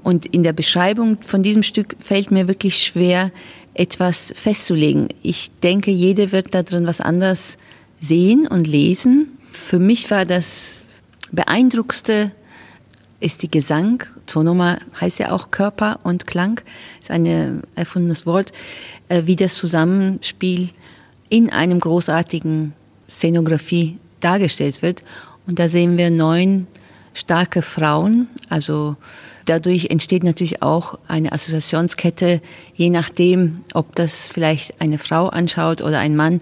Und 0.03 0.27
in 0.27 0.43
der 0.43 0.53
Beschreibung 0.53 1.19
von 1.23 1.43
diesem 1.43 1.63
Stück 1.63 1.97
fällt 2.01 2.31
mir 2.31 2.49
wirklich 2.49 2.83
schwer, 2.83 3.31
etwas 3.73 4.33
festzulegen. 4.37 5.09
Ich 5.23 5.51
denke, 5.63 5.91
jede 5.91 6.33
wird 6.33 6.55
da 6.55 6.63
drin 6.63 6.87
was 6.87 7.01
anderes 7.01 7.57
sehen 8.01 8.47
und 8.47 8.67
lesen. 8.67 9.39
Für 9.53 9.79
mich 9.79 10.11
war 10.11 10.25
das 10.25 10.85
beeindruckste 11.33 12.33
ist 13.21 13.43
die 13.43 13.51
Gesang. 13.51 14.05
Zonoma 14.27 14.79
heißt 15.01 15.19
ja 15.19 15.33
auch 15.33 15.51
Körper 15.51 16.01
und 16.03 16.27
Klang, 16.27 16.61
ist 17.01 17.11
ein 17.11 17.63
erfundenes 17.75 18.27
Wort, 18.27 18.53
äh, 19.09 19.23
wie 19.25 19.37
das 19.37 19.55
Zusammenspiel 19.55 20.71
in 21.29 21.51
einem 21.51 21.81
großartigen 21.81 22.75
Szenografie 23.11 23.99
dargestellt 24.21 24.83
wird. 24.83 25.03
Und 25.47 25.59
da 25.59 25.69
sehen 25.69 25.97
wir 25.97 26.11
neun 26.11 26.67
starke 27.13 27.63
Frauen. 27.63 28.29
Also 28.49 28.97
dadurch 29.47 29.87
entsteht 29.87 30.25
natürlich 30.25 30.63
auch 30.63 30.99
eine 31.09 31.33
Assoziationskette, 31.33 32.41
je 32.75 32.91
nachdem, 32.91 33.61
ob 33.73 33.95
das 33.95 34.29
vielleicht 34.29 34.81
eine 34.81 34.99
Frau 34.99 35.29
anschaut 35.29 35.81
oder 35.81 35.99
ein 36.01 36.17
Mann. 36.17 36.41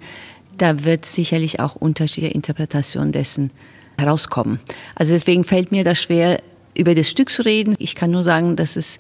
Da 0.59 0.85
wird 0.85 1.07
sicherlich 1.07 1.61
auch 1.61 1.77
unterschiedliche 1.77 2.35
Interpretationen 2.35 3.13
dessen 3.13 3.51
herauskommen. 3.99 4.61
Also 4.95 5.13
deswegen 5.13 5.45
fällt 5.45 5.73
mir 5.73 5.85
das 5.85 6.01
schwer, 6.01 6.41
über 6.75 6.95
das 6.95 7.09
Stück 7.09 7.31
zu 7.31 7.45
reden. 7.45 7.75
Ich 7.79 7.95
kann 7.95 8.11
nur 8.11 8.23
sagen, 8.23 8.57
dass 8.57 8.77
es 8.77 8.99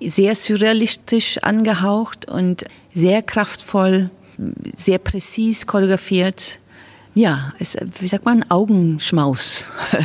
sehr 0.00 0.34
surrealistisch 0.34 1.38
angehaucht 1.38 2.28
und 2.28 2.64
sehr 2.92 3.22
kraftvoll, 3.22 4.10
sehr 4.76 4.98
präzis 4.98 5.66
choreografiert. 5.66 6.58
Ja, 7.14 7.52
es, 7.58 7.76
wie 8.00 8.06
sagt 8.06 8.24
man, 8.24 8.44
Augenschmaus. 8.50 9.66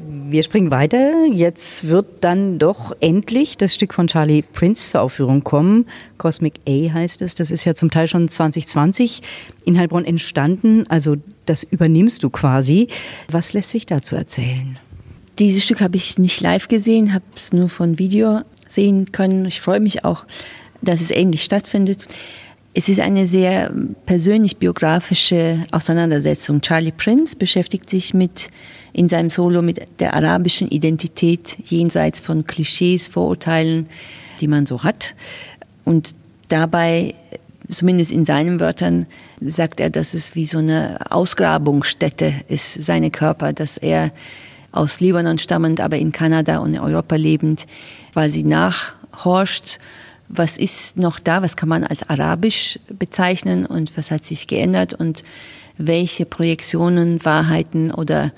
Wir 0.00 0.44
springen 0.44 0.70
weiter. 0.70 1.26
Jetzt 1.26 1.88
wird 1.88 2.22
dann 2.22 2.60
doch 2.60 2.92
endlich 3.00 3.58
das 3.58 3.74
Stück 3.74 3.92
von 3.92 4.06
Charlie 4.06 4.42
Prince 4.42 4.90
zur 4.90 5.02
Aufführung 5.02 5.42
kommen. 5.42 5.86
Cosmic 6.18 6.60
A 6.68 6.92
heißt 6.92 7.20
es. 7.20 7.34
Das 7.34 7.50
ist 7.50 7.64
ja 7.64 7.74
zum 7.74 7.90
Teil 7.90 8.06
schon 8.06 8.28
2020 8.28 9.22
in 9.64 9.76
Heilbronn 9.78 10.04
entstanden. 10.04 10.84
Also 10.88 11.16
das 11.46 11.64
übernimmst 11.64 12.22
du 12.22 12.30
quasi. 12.30 12.88
Was 13.28 13.52
lässt 13.52 13.70
sich 13.70 13.86
dazu 13.86 14.14
erzählen? 14.14 14.78
Dieses 15.38 15.62
Stück 15.62 15.80
habe 15.80 15.96
ich 15.96 16.18
nicht 16.18 16.40
live 16.40 16.66
gesehen, 16.66 17.14
habe 17.14 17.24
es 17.36 17.52
nur 17.52 17.68
von 17.68 17.98
Video 17.98 18.40
sehen 18.68 19.12
können. 19.12 19.46
Ich 19.46 19.60
freue 19.60 19.78
mich 19.78 20.04
auch, 20.04 20.24
dass 20.82 21.00
es 21.00 21.12
ähnlich 21.12 21.44
stattfindet. 21.44 22.08
Es 22.74 22.88
ist 22.88 23.00
eine 23.00 23.24
sehr 23.24 23.72
persönlich 24.04 24.56
biografische 24.56 25.64
Auseinandersetzung. 25.70 26.60
Charlie 26.60 26.92
Prince 26.92 27.36
beschäftigt 27.36 27.88
sich 27.88 28.14
mit 28.14 28.48
in 28.92 29.08
seinem 29.08 29.30
Solo 29.30 29.62
mit 29.62 29.80
der 30.00 30.14
arabischen 30.14 30.68
Identität 30.68 31.56
jenseits 31.64 32.20
von 32.20 32.44
Klischees, 32.44 33.06
Vorurteilen, 33.06 33.88
die 34.40 34.48
man 34.48 34.66
so 34.66 34.82
hat. 34.82 35.14
Und 35.84 36.16
dabei, 36.48 37.14
zumindest 37.68 38.10
in 38.10 38.24
seinen 38.24 38.58
Wörtern, 38.58 39.06
sagt 39.40 39.78
er, 39.78 39.90
dass 39.90 40.14
es 40.14 40.34
wie 40.34 40.46
so 40.46 40.58
eine 40.58 40.98
Ausgrabungsstätte 41.10 42.34
ist, 42.48 42.82
seine 42.82 43.10
Körper, 43.10 43.52
dass 43.52 43.76
er 43.76 44.10
aus 44.72 45.00
Libanon 45.00 45.38
stammend, 45.38 45.80
aber 45.80 45.98
in 45.98 46.12
Kanada 46.12 46.58
und 46.58 46.74
in 46.74 46.80
Europa 46.80 47.16
lebend, 47.16 47.66
weil 48.14 48.30
sie 48.30 48.44
nachhorcht, 48.44 49.78
was 50.28 50.58
ist 50.58 50.98
noch 50.98 51.20
da, 51.20 51.42
was 51.42 51.56
kann 51.56 51.68
man 51.68 51.84
als 51.84 52.08
arabisch 52.08 52.78
bezeichnen? 52.98 53.64
Und 53.64 53.96
was 53.96 54.10
hat 54.10 54.24
sich 54.24 54.46
geändert? 54.46 54.92
Und 54.92 55.24
welche 55.78 56.26
Projektionen, 56.26 57.24
Wahrheiten 57.24 57.90
oder 57.90 58.32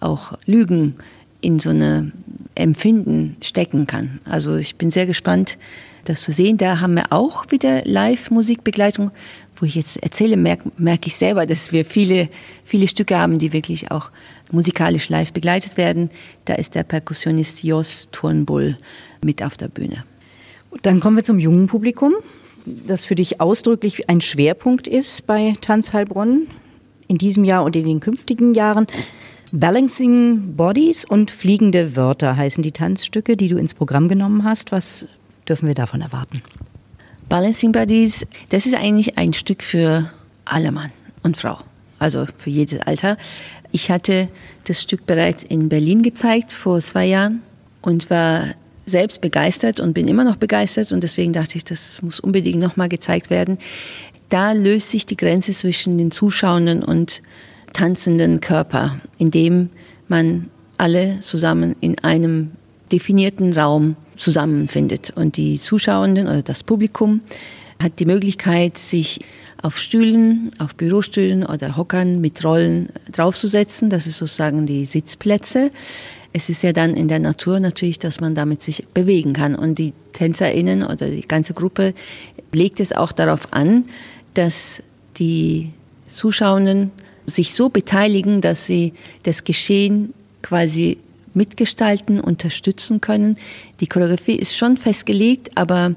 auch 0.00 0.32
Lügen 0.46 0.96
in 1.40 1.58
so 1.58 1.70
eine 1.70 2.12
Empfinden 2.54 3.36
stecken 3.42 3.86
kann. 3.86 4.20
Also 4.24 4.56
ich 4.56 4.76
bin 4.76 4.90
sehr 4.90 5.06
gespannt, 5.06 5.58
das 6.04 6.22
zu 6.22 6.32
sehen. 6.32 6.56
Da 6.56 6.80
haben 6.80 6.94
wir 6.94 7.12
auch 7.12 7.50
wieder 7.50 7.82
Live-Musikbegleitung. 7.84 9.10
Wo 9.56 9.66
ich 9.66 9.76
jetzt 9.76 10.02
erzähle, 10.02 10.36
merke 10.36 10.70
merk 10.76 11.06
ich 11.06 11.16
selber, 11.16 11.46
dass 11.46 11.72
wir 11.72 11.84
viele, 11.84 12.28
viele 12.64 12.88
Stücke 12.88 13.18
haben, 13.18 13.38
die 13.38 13.52
wirklich 13.52 13.90
auch 13.90 14.10
musikalisch 14.50 15.08
live 15.08 15.32
begleitet 15.32 15.76
werden. 15.76 16.10
Da 16.44 16.54
ist 16.54 16.74
der 16.74 16.82
Perkussionist 16.82 17.62
Jos 17.62 18.08
Turnbull 18.10 18.76
mit 19.22 19.42
auf 19.42 19.56
der 19.56 19.68
Bühne. 19.68 20.04
Dann 20.82 21.00
kommen 21.00 21.16
wir 21.16 21.24
zum 21.24 21.38
jungen 21.38 21.68
Publikum, 21.68 22.12
das 22.66 23.04
für 23.04 23.14
dich 23.14 23.40
ausdrücklich 23.40 24.08
ein 24.08 24.20
Schwerpunkt 24.20 24.88
ist 24.88 25.26
bei 25.26 25.54
Tanz 25.60 25.92
Heilbronn 25.92 26.48
in 27.06 27.18
diesem 27.18 27.44
Jahr 27.44 27.64
und 27.64 27.76
in 27.76 27.84
den 27.84 28.00
künftigen 28.00 28.54
Jahren. 28.54 28.86
Balancing 29.56 30.56
Bodies 30.56 31.04
und 31.04 31.30
fliegende 31.30 31.94
Wörter 31.94 32.36
heißen 32.36 32.60
die 32.64 32.72
Tanzstücke, 32.72 33.36
die 33.36 33.46
du 33.46 33.56
ins 33.56 33.72
Programm 33.72 34.08
genommen 34.08 34.42
hast. 34.42 34.72
Was 34.72 35.06
dürfen 35.48 35.68
wir 35.68 35.76
davon 35.76 36.00
erwarten? 36.00 36.42
Balancing 37.28 37.70
Bodies, 37.70 38.26
das 38.50 38.66
ist 38.66 38.74
eigentlich 38.74 39.16
ein 39.16 39.32
Stück 39.32 39.62
für 39.62 40.10
alle 40.44 40.72
Mann 40.72 40.90
und 41.22 41.36
Frau, 41.36 41.58
also 42.00 42.26
für 42.36 42.50
jedes 42.50 42.80
Alter. 42.80 43.16
Ich 43.70 43.92
hatte 43.92 44.28
das 44.64 44.82
Stück 44.82 45.06
bereits 45.06 45.44
in 45.44 45.68
Berlin 45.68 46.02
gezeigt 46.02 46.52
vor 46.52 46.80
zwei 46.80 47.06
Jahren 47.06 47.40
und 47.80 48.10
war 48.10 48.46
selbst 48.86 49.20
begeistert 49.20 49.78
und 49.78 49.94
bin 49.94 50.08
immer 50.08 50.24
noch 50.24 50.36
begeistert 50.36 50.90
und 50.90 51.04
deswegen 51.04 51.32
dachte 51.32 51.58
ich, 51.58 51.64
das 51.64 52.02
muss 52.02 52.18
unbedingt 52.18 52.58
nochmal 52.58 52.88
gezeigt 52.88 53.30
werden. 53.30 53.58
Da 54.30 54.50
löst 54.50 54.90
sich 54.90 55.06
die 55.06 55.16
Grenze 55.16 55.52
zwischen 55.52 55.96
den 55.96 56.10
Zuschauenden 56.10 56.82
und 56.82 57.22
tanzenden 57.74 58.40
Körper, 58.40 58.98
in 59.18 59.30
dem 59.30 59.68
man 60.08 60.48
alle 60.78 61.20
zusammen 61.20 61.76
in 61.80 61.98
einem 61.98 62.52
definierten 62.90 63.52
Raum 63.52 63.96
zusammenfindet. 64.16 65.12
Und 65.14 65.36
die 65.36 65.60
Zuschauenden 65.60 66.26
oder 66.26 66.42
das 66.42 66.62
Publikum 66.62 67.20
hat 67.82 68.00
die 68.00 68.06
Möglichkeit, 68.06 68.78
sich 68.78 69.20
auf 69.60 69.78
Stühlen, 69.78 70.50
auf 70.58 70.74
Bürostühlen 70.74 71.44
oder 71.44 71.76
Hockern 71.76 72.20
mit 72.20 72.44
Rollen 72.44 72.90
draufzusetzen. 73.10 73.90
Das 73.90 74.06
ist 74.06 74.18
sozusagen 74.18 74.66
die 74.66 74.84
Sitzplätze. 74.84 75.70
Es 76.32 76.48
ist 76.48 76.62
ja 76.62 76.72
dann 76.72 76.94
in 76.94 77.08
der 77.08 77.18
Natur 77.18 77.60
natürlich, 77.60 77.98
dass 77.98 78.20
man 78.20 78.34
damit 78.34 78.62
sich 78.62 78.86
bewegen 78.88 79.32
kann. 79.32 79.54
Und 79.54 79.78
die 79.78 79.92
TänzerInnen 80.12 80.82
oder 80.82 81.08
die 81.08 81.22
ganze 81.22 81.54
Gruppe 81.54 81.94
legt 82.52 82.80
es 82.80 82.92
auch 82.92 83.12
darauf 83.12 83.52
an, 83.52 83.84
dass 84.34 84.82
die 85.16 85.70
Zuschauenden 86.06 86.90
sich 87.26 87.54
so 87.54 87.68
beteiligen, 87.68 88.40
dass 88.40 88.66
sie 88.66 88.92
das 89.22 89.44
Geschehen 89.44 90.14
quasi 90.42 90.98
mitgestalten, 91.34 92.20
unterstützen 92.20 93.00
können. 93.00 93.36
Die 93.80 93.86
Choreografie 93.86 94.36
ist 94.36 94.56
schon 94.56 94.76
festgelegt, 94.76 95.50
aber 95.56 95.94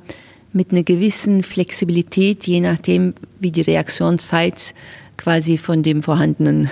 mit 0.54 0.72
einer 0.72 0.84
gewissen 0.84 1.44
Flexibilität, 1.44 2.48
je 2.48 2.62
nachdem, 2.62 3.14
wie 3.40 3.52
die 3.52 3.62
Reaktionszeit 3.62 4.74
quasi 5.18 5.58
von 5.58 5.84
dem 5.84 6.04
vorhandenen 6.04 6.70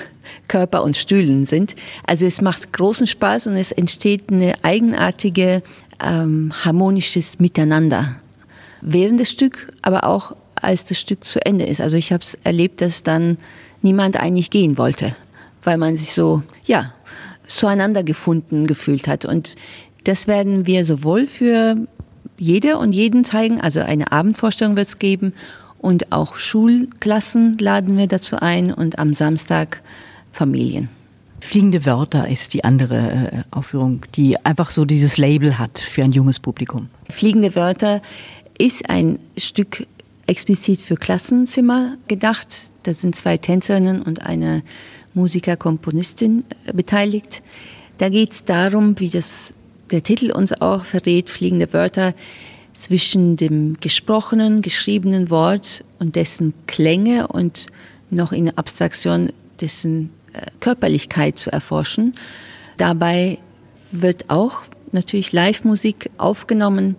Körper 0.47 0.83
und 0.83 0.97
Stühlen 0.97 1.45
sind. 1.45 1.75
Also 2.05 2.25
es 2.25 2.41
macht 2.41 2.73
großen 2.73 3.07
Spaß 3.07 3.47
und 3.47 3.53
es 3.53 3.71
entsteht 3.71 4.31
eine 4.31 4.53
eigenartige, 4.63 5.61
ähm, 6.03 6.51
harmonisches 6.63 7.39
Miteinander 7.39 8.15
während 8.81 9.19
des 9.19 9.31
Stück, 9.31 9.73
aber 9.81 10.05
auch 10.05 10.35
als 10.55 10.85
das 10.85 10.99
Stück 10.99 11.25
zu 11.25 11.43
Ende 11.45 11.65
ist. 11.65 11.81
Also 11.81 11.97
ich 11.97 12.11
habe 12.11 12.21
es 12.21 12.35
erlebt, 12.43 12.81
dass 12.81 13.03
dann 13.03 13.37
niemand 13.85 14.17
eigentlich 14.17 14.49
gehen 14.49 14.77
wollte, 14.77 15.15
weil 15.63 15.77
man 15.77 15.95
sich 15.95 16.13
so, 16.13 16.43
ja, 16.65 16.91
zueinander 17.47 18.03
gefunden 18.03 18.67
gefühlt 18.67 19.07
hat. 19.07 19.23
Und 19.23 19.55
das 20.03 20.27
werden 20.27 20.65
wir 20.65 20.83
sowohl 20.83 21.27
für 21.27 21.77
jede 22.37 22.77
und 22.77 22.91
jeden 22.91 23.23
zeigen, 23.23 23.61
also 23.61 23.79
eine 23.79 24.11
Abendvorstellung 24.11 24.75
wird 24.75 24.87
es 24.87 24.99
geben 24.99 25.33
und 25.77 26.11
auch 26.11 26.35
Schulklassen 26.35 27.57
laden 27.59 27.97
wir 27.97 28.07
dazu 28.07 28.37
ein 28.37 28.73
und 28.73 28.99
am 28.99 29.13
Samstag 29.13 29.81
Familien. 30.31 30.89
Fliegende 31.39 31.85
Wörter 31.85 32.27
ist 32.27 32.53
die 32.55 32.63
andere 32.63 32.95
äh, 32.95 33.43
Aufführung, 33.51 34.01
die 34.15 34.43
einfach 34.43 34.71
so 34.71 34.83
dieses 34.83 35.17
Label 35.17 35.59
hat 35.59 35.79
für 35.79 36.03
ein 36.03 36.11
junges 36.11 36.39
Publikum. 36.39 36.89
Fliegende 37.09 37.55
Wörter 37.55 38.01
ist 38.57 38.89
ein 38.89 39.19
Stück 39.37 39.85
explizit 40.27 40.81
für 40.81 40.95
Klassenzimmer 40.95 41.97
gedacht. 42.07 42.47
Da 42.83 42.93
sind 42.93 43.15
zwei 43.15 43.37
Tänzerinnen 43.37 44.01
und 44.01 44.21
eine 44.21 44.63
Musiker-Komponistin 45.13 46.45
äh, 46.65 46.73
beteiligt. 46.73 47.41
Da 47.97 48.09
geht 48.09 48.31
es 48.31 48.43
darum, 48.43 48.99
wie 48.99 49.09
das 49.09 49.53
der 49.91 50.03
Titel 50.03 50.31
uns 50.31 50.51
auch 50.51 50.83
verrät, 50.83 51.29
fliegende 51.29 51.71
Wörter 51.71 52.13
zwischen 52.73 53.37
dem 53.37 53.77
gesprochenen, 53.79 54.61
geschriebenen 54.61 55.29
Wort 55.29 55.83
und 55.99 56.15
dessen 56.15 56.53
Klänge 56.67 57.27
und 57.27 57.67
noch 58.09 58.31
in 58.31 58.55
Abstraktion 58.57 59.31
dessen 59.61 60.09
äh, 60.33 60.41
Körperlichkeit 60.59 61.39
zu 61.39 61.51
erforschen. 61.51 62.15
Dabei 62.77 63.37
wird 63.91 64.29
auch 64.29 64.61
natürlich 64.91 65.31
Live-Musik 65.31 66.09
aufgenommen, 66.17 66.95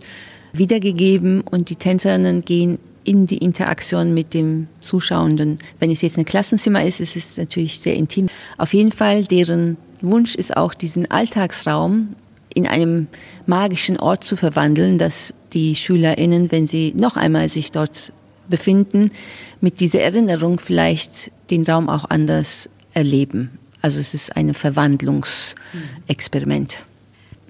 wiedergegeben 0.53 1.43
und 1.43 1.69
die 1.69 1.77
Tänzerinnen 1.77 2.45
gehen 2.45 2.79
in 3.07 3.27
die 3.27 3.39
Interaktion 3.39 4.15
mit 4.15 4.35
dem 4.35 4.69
Zuschauenden. 4.81 5.59
Wenn 5.79 5.91
es 5.91 6.03
jetzt 6.03 6.19
ein 6.19 6.25
Klassenzimmer 6.25 6.85
ist, 6.85 7.01
ist 7.01 7.17
es 7.17 7.37
natürlich 7.37 7.81
sehr 7.81 7.95
intim. 7.95 8.29
Auf 8.59 8.75
jeden 8.75 8.93
Fall, 8.93 9.25
deren 9.25 9.77
Wunsch 10.01 10.35
ist 10.35 10.57
auch, 10.57 10.75
diesen 10.75 11.11
Alltagsraum 11.11 12.15
in 12.53 12.67
einem 12.67 13.07
magischen 13.47 13.99
Ort 13.99 14.25
zu 14.25 14.37
verwandeln, 14.37 14.99
dass 14.99 15.33
die 15.53 15.77
SchülerInnen, 15.77 16.51
wenn 16.51 16.67
sie 16.67 16.93
noch 16.97 17.17
einmal 17.17 17.49
sich 17.49 17.71
dort 17.71 18.13
befinden, 18.49 19.13
mit 19.61 19.79
dieser 19.81 20.01
Erinnerung 20.01 20.59
vielleicht 20.59 21.31
den 21.51 21.65
Raum 21.65 21.89
auch 21.89 22.11
anders 22.11 22.69
erleben. 22.93 23.59
Also 23.83 24.01
es 24.01 24.15
ist 24.15 24.35
ein 24.37 24.55
Verwandlungsexperiment. 24.55 26.79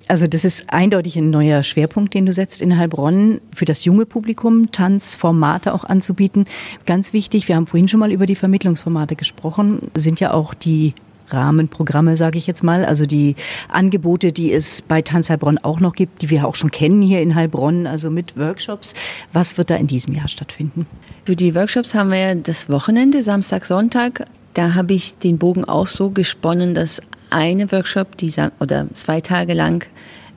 Also 0.09 0.29
das 0.29 0.45
ist 0.45 0.66
eindeutig 0.69 1.16
ein 1.16 1.31
neuer 1.31 1.62
Schwerpunkt, 1.64 2.14
den 2.14 2.27
du 2.27 2.33
setzt 2.33 2.62
in 2.62 2.79
Heilbronn, 2.79 3.40
für 3.55 3.64
das 3.64 3.85
junge 3.85 4.07
Publikum 4.07 4.71
Tanzformate 4.71 5.75
auch 5.75 5.83
anzubieten. 5.85 6.45
Ganz 6.87 7.12
wichtig, 7.12 7.49
wir 7.49 7.57
haben 7.57 7.66
vorhin 7.66 7.88
schon 7.88 8.01
mal 8.01 8.12
über 8.12 8.27
die 8.27 8.37
Vermittlungsformate 8.37 9.16
gesprochen, 9.16 9.81
sind 9.95 10.21
ja 10.21 10.33
auch 10.33 10.55
die 10.55 10.95
Rahmenprogramme, 11.29 12.16
sage 12.16 12.38
ich 12.38 12.47
jetzt 12.47 12.62
mal, 12.62 12.85
also 12.85 13.05
die 13.05 13.35
Angebote, 13.69 14.31
die 14.33 14.53
es 14.53 14.81
bei 14.83 15.03
Tanz 15.03 15.29
Heilbronn 15.29 15.59
auch 15.59 15.81
noch 15.81 15.92
gibt, 15.92 16.23
die 16.23 16.31
wir 16.31 16.47
auch 16.47 16.55
schon 16.55 16.71
kennen 16.71 17.03
hier 17.03 17.21
in 17.21 17.35
Heilbronn, 17.35 17.88
also 17.88 18.11
mit 18.11 18.37
Workshops. 18.37 18.95
Was 19.33 19.59
wird 19.59 19.71
da 19.71 19.75
in 19.75 19.88
diesem 19.88 20.14
Jahr 20.14 20.29
stattfinden? 20.29 20.87
Für 21.25 21.35
die 21.35 21.55
Workshops 21.57 21.95
haben 21.95 22.12
wir 22.12 22.37
das 22.37 22.69
Wochenende, 22.69 23.25
Samstag, 23.25 23.64
Sonntag. 23.64 24.25
Da 24.55 24.75
habe 24.75 24.95
ich 24.95 25.19
den 25.19 25.38
Bogen 25.38 25.64
auch 25.64 25.87
so 25.87 26.11
gesponnen, 26.11 26.75
dass 26.75 27.03
eine 27.37 27.70
Workshop, 27.70 28.16
die, 28.16 28.33
oder 28.61 28.87
zwei 28.94 29.20
Tage 29.20 29.53
lang, 29.53 29.87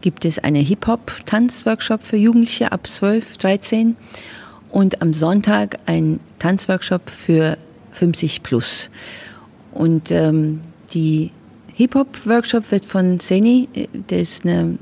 gibt 0.02 0.26
es 0.26 0.38
einen 0.38 0.64
Hip-Hop-Tanzworkshop 0.64 2.04
für 2.04 2.18
Jugendliche 2.18 2.74
ab 2.74 2.86
12, 2.86 3.38
13 3.38 3.96
und 4.70 5.02
am 5.02 5.14
Sonntag 5.14 5.80
ein 5.86 6.20
Tanzworkshop 6.40 7.10
für 7.10 7.58
50 7.94 8.44
plus. 8.44 8.90
Und 9.72 10.12
ähm, 10.12 10.60
die 10.94 11.32
Hip-Hop-Workshop 11.74 12.70
wird 12.72 12.86
von 12.86 13.20
Seni, 13.20 13.70
der 13.94 14.20
ist 14.20 14.44
ein 14.44 14.78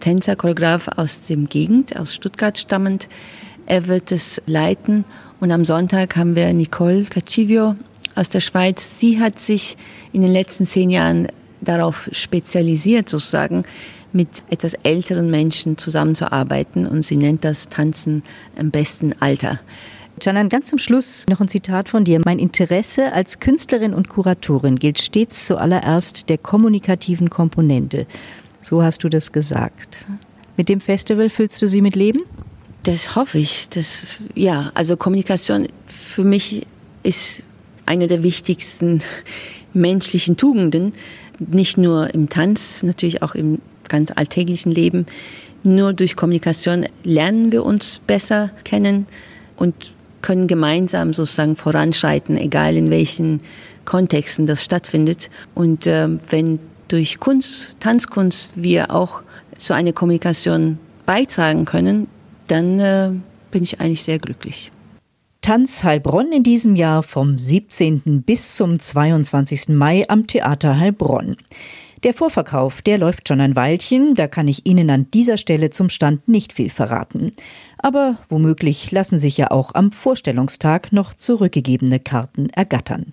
Tänzer, 0.00 0.36
Choreograf 0.36 0.88
aus 0.96 1.22
dem 1.22 1.48
Gegend, 1.48 1.96
aus 1.98 2.14
Stuttgart 2.14 2.58
stammend. 2.58 3.08
Er 3.64 3.88
wird 3.88 4.12
es 4.12 4.42
leiten 4.44 5.06
und 5.40 5.50
am 5.50 5.64
Sonntag 5.64 6.16
haben 6.16 6.36
wir 6.36 6.52
Nicole 6.52 7.04
Cacivio 7.04 7.76
aus 8.14 8.28
der 8.28 8.40
Schweiz. 8.40 8.98
Sie 8.98 9.20
hat 9.20 9.38
sich 9.38 9.78
in 10.12 10.20
den 10.20 10.32
letzten 10.32 10.66
zehn 10.66 10.90
Jahren 10.90 11.28
darauf 11.62 12.08
spezialisiert, 12.12 13.08
sozusagen, 13.08 13.64
mit 14.12 14.44
etwas 14.50 14.74
älteren 14.74 15.30
Menschen 15.30 15.78
zusammenzuarbeiten 15.78 16.86
und 16.86 17.02
sie 17.02 17.16
nennt 17.16 17.44
das 17.44 17.70
Tanzen 17.70 18.22
im 18.56 18.70
besten 18.70 19.14
Alter. 19.20 19.58
Janan, 20.20 20.50
ganz 20.50 20.68
zum 20.68 20.78
Schluss 20.78 21.24
noch 21.28 21.40
ein 21.40 21.48
Zitat 21.48 21.88
von 21.88 22.04
dir. 22.04 22.20
Mein 22.24 22.38
Interesse 22.38 23.12
als 23.12 23.40
Künstlerin 23.40 23.94
und 23.94 24.08
Kuratorin 24.08 24.76
gilt 24.78 25.00
stets 25.00 25.46
zuallererst 25.46 26.28
der 26.28 26.38
kommunikativen 26.38 27.30
Komponente. 27.30 28.06
So 28.60 28.82
hast 28.82 29.02
du 29.02 29.08
das 29.08 29.32
gesagt. 29.32 30.06
Mit 30.56 30.68
dem 30.68 30.80
Festival 30.80 31.30
füllst 31.30 31.60
du 31.62 31.66
sie 31.66 31.80
mit 31.80 31.96
Leben? 31.96 32.20
Das 32.82 33.16
hoffe 33.16 33.38
ich. 33.38 33.68
Das, 33.70 34.18
ja, 34.34 34.70
also 34.74 34.96
Kommunikation 34.96 35.66
für 35.86 36.24
mich 36.24 36.66
ist 37.02 37.42
eine 37.86 38.06
der 38.06 38.22
wichtigsten 38.22 39.02
menschlichen 39.72 40.36
Tugenden. 40.36 40.92
Nicht 41.50 41.78
nur 41.78 42.12
im 42.14 42.28
Tanz, 42.28 42.82
natürlich 42.82 43.22
auch 43.22 43.34
im 43.34 43.58
ganz 43.88 44.10
alltäglichen 44.14 44.72
Leben. 44.72 45.06
Nur 45.64 45.92
durch 45.92 46.16
Kommunikation 46.16 46.86
lernen 47.04 47.52
wir 47.52 47.64
uns 47.64 48.00
besser 48.06 48.50
kennen 48.64 49.06
und 49.56 49.74
können 50.22 50.46
gemeinsam 50.46 51.12
sozusagen 51.12 51.56
voranschreiten, 51.56 52.36
egal 52.36 52.76
in 52.76 52.90
welchen 52.90 53.40
Kontexten 53.84 54.46
das 54.46 54.62
stattfindet. 54.64 55.30
Und 55.54 55.86
äh, 55.86 56.08
wenn 56.30 56.58
durch 56.88 57.18
Kunst, 57.18 57.76
Tanzkunst 57.80 58.50
wir 58.54 58.90
auch 58.92 59.22
zu 59.56 59.74
einer 59.74 59.92
Kommunikation 59.92 60.78
beitragen 61.06 61.64
können, 61.64 62.08
dann 62.48 62.80
äh, 62.80 63.10
bin 63.50 63.62
ich 63.62 63.80
eigentlich 63.80 64.02
sehr 64.02 64.18
glücklich. 64.18 64.72
Tanz 65.42 65.82
Heilbronn 65.82 66.30
in 66.30 66.44
diesem 66.44 66.76
Jahr 66.76 67.02
vom 67.02 67.36
17. 67.36 68.22
bis 68.22 68.54
zum 68.54 68.78
22. 68.78 69.70
Mai 69.70 70.04
am 70.06 70.28
Theater 70.28 70.78
Heilbronn. 70.78 71.34
Der 72.04 72.14
Vorverkauf, 72.14 72.80
der 72.80 72.96
läuft 72.96 73.26
schon 73.26 73.40
ein 73.40 73.56
Weilchen, 73.56 74.14
da 74.14 74.28
kann 74.28 74.46
ich 74.46 74.66
Ihnen 74.66 74.88
an 74.88 75.10
dieser 75.10 75.38
Stelle 75.38 75.70
zum 75.70 75.88
Stand 75.88 76.28
nicht 76.28 76.52
viel 76.52 76.70
verraten. 76.70 77.32
Aber 77.78 78.18
womöglich 78.28 78.92
lassen 78.92 79.18
sich 79.18 79.36
ja 79.36 79.50
auch 79.50 79.74
am 79.74 79.90
Vorstellungstag 79.90 80.92
noch 80.92 81.12
zurückgegebene 81.12 81.98
Karten 81.98 82.48
ergattern. 82.50 83.12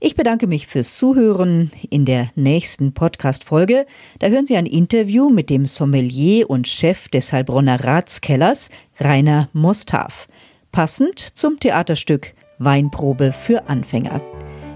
Ich 0.00 0.16
bedanke 0.16 0.48
mich 0.48 0.66
fürs 0.66 0.96
Zuhören. 0.96 1.70
In 1.88 2.04
der 2.04 2.30
nächsten 2.34 2.94
Podcast-Folge, 2.94 3.86
da 4.18 4.26
hören 4.26 4.46
Sie 4.48 4.56
ein 4.56 4.66
Interview 4.66 5.30
mit 5.30 5.50
dem 5.50 5.66
Sommelier 5.66 6.50
und 6.50 6.66
Chef 6.66 7.08
des 7.08 7.32
Heilbronner 7.32 7.84
Ratskellers, 7.84 8.70
Rainer 8.98 9.48
Mostav. 9.52 10.26
Passend 10.72 11.18
zum 11.18 11.58
Theaterstück 11.58 12.34
Weinprobe 12.58 13.32
für 13.32 13.68
Anfänger. 13.68 14.20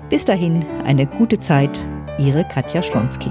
Bis 0.08 0.24
dahin 0.24 0.64
eine 0.84 1.06
gute 1.06 1.38
Zeit 1.38 1.80
Ihre 2.18 2.44
Katja 2.44 2.82
Schlonski. 2.82 3.30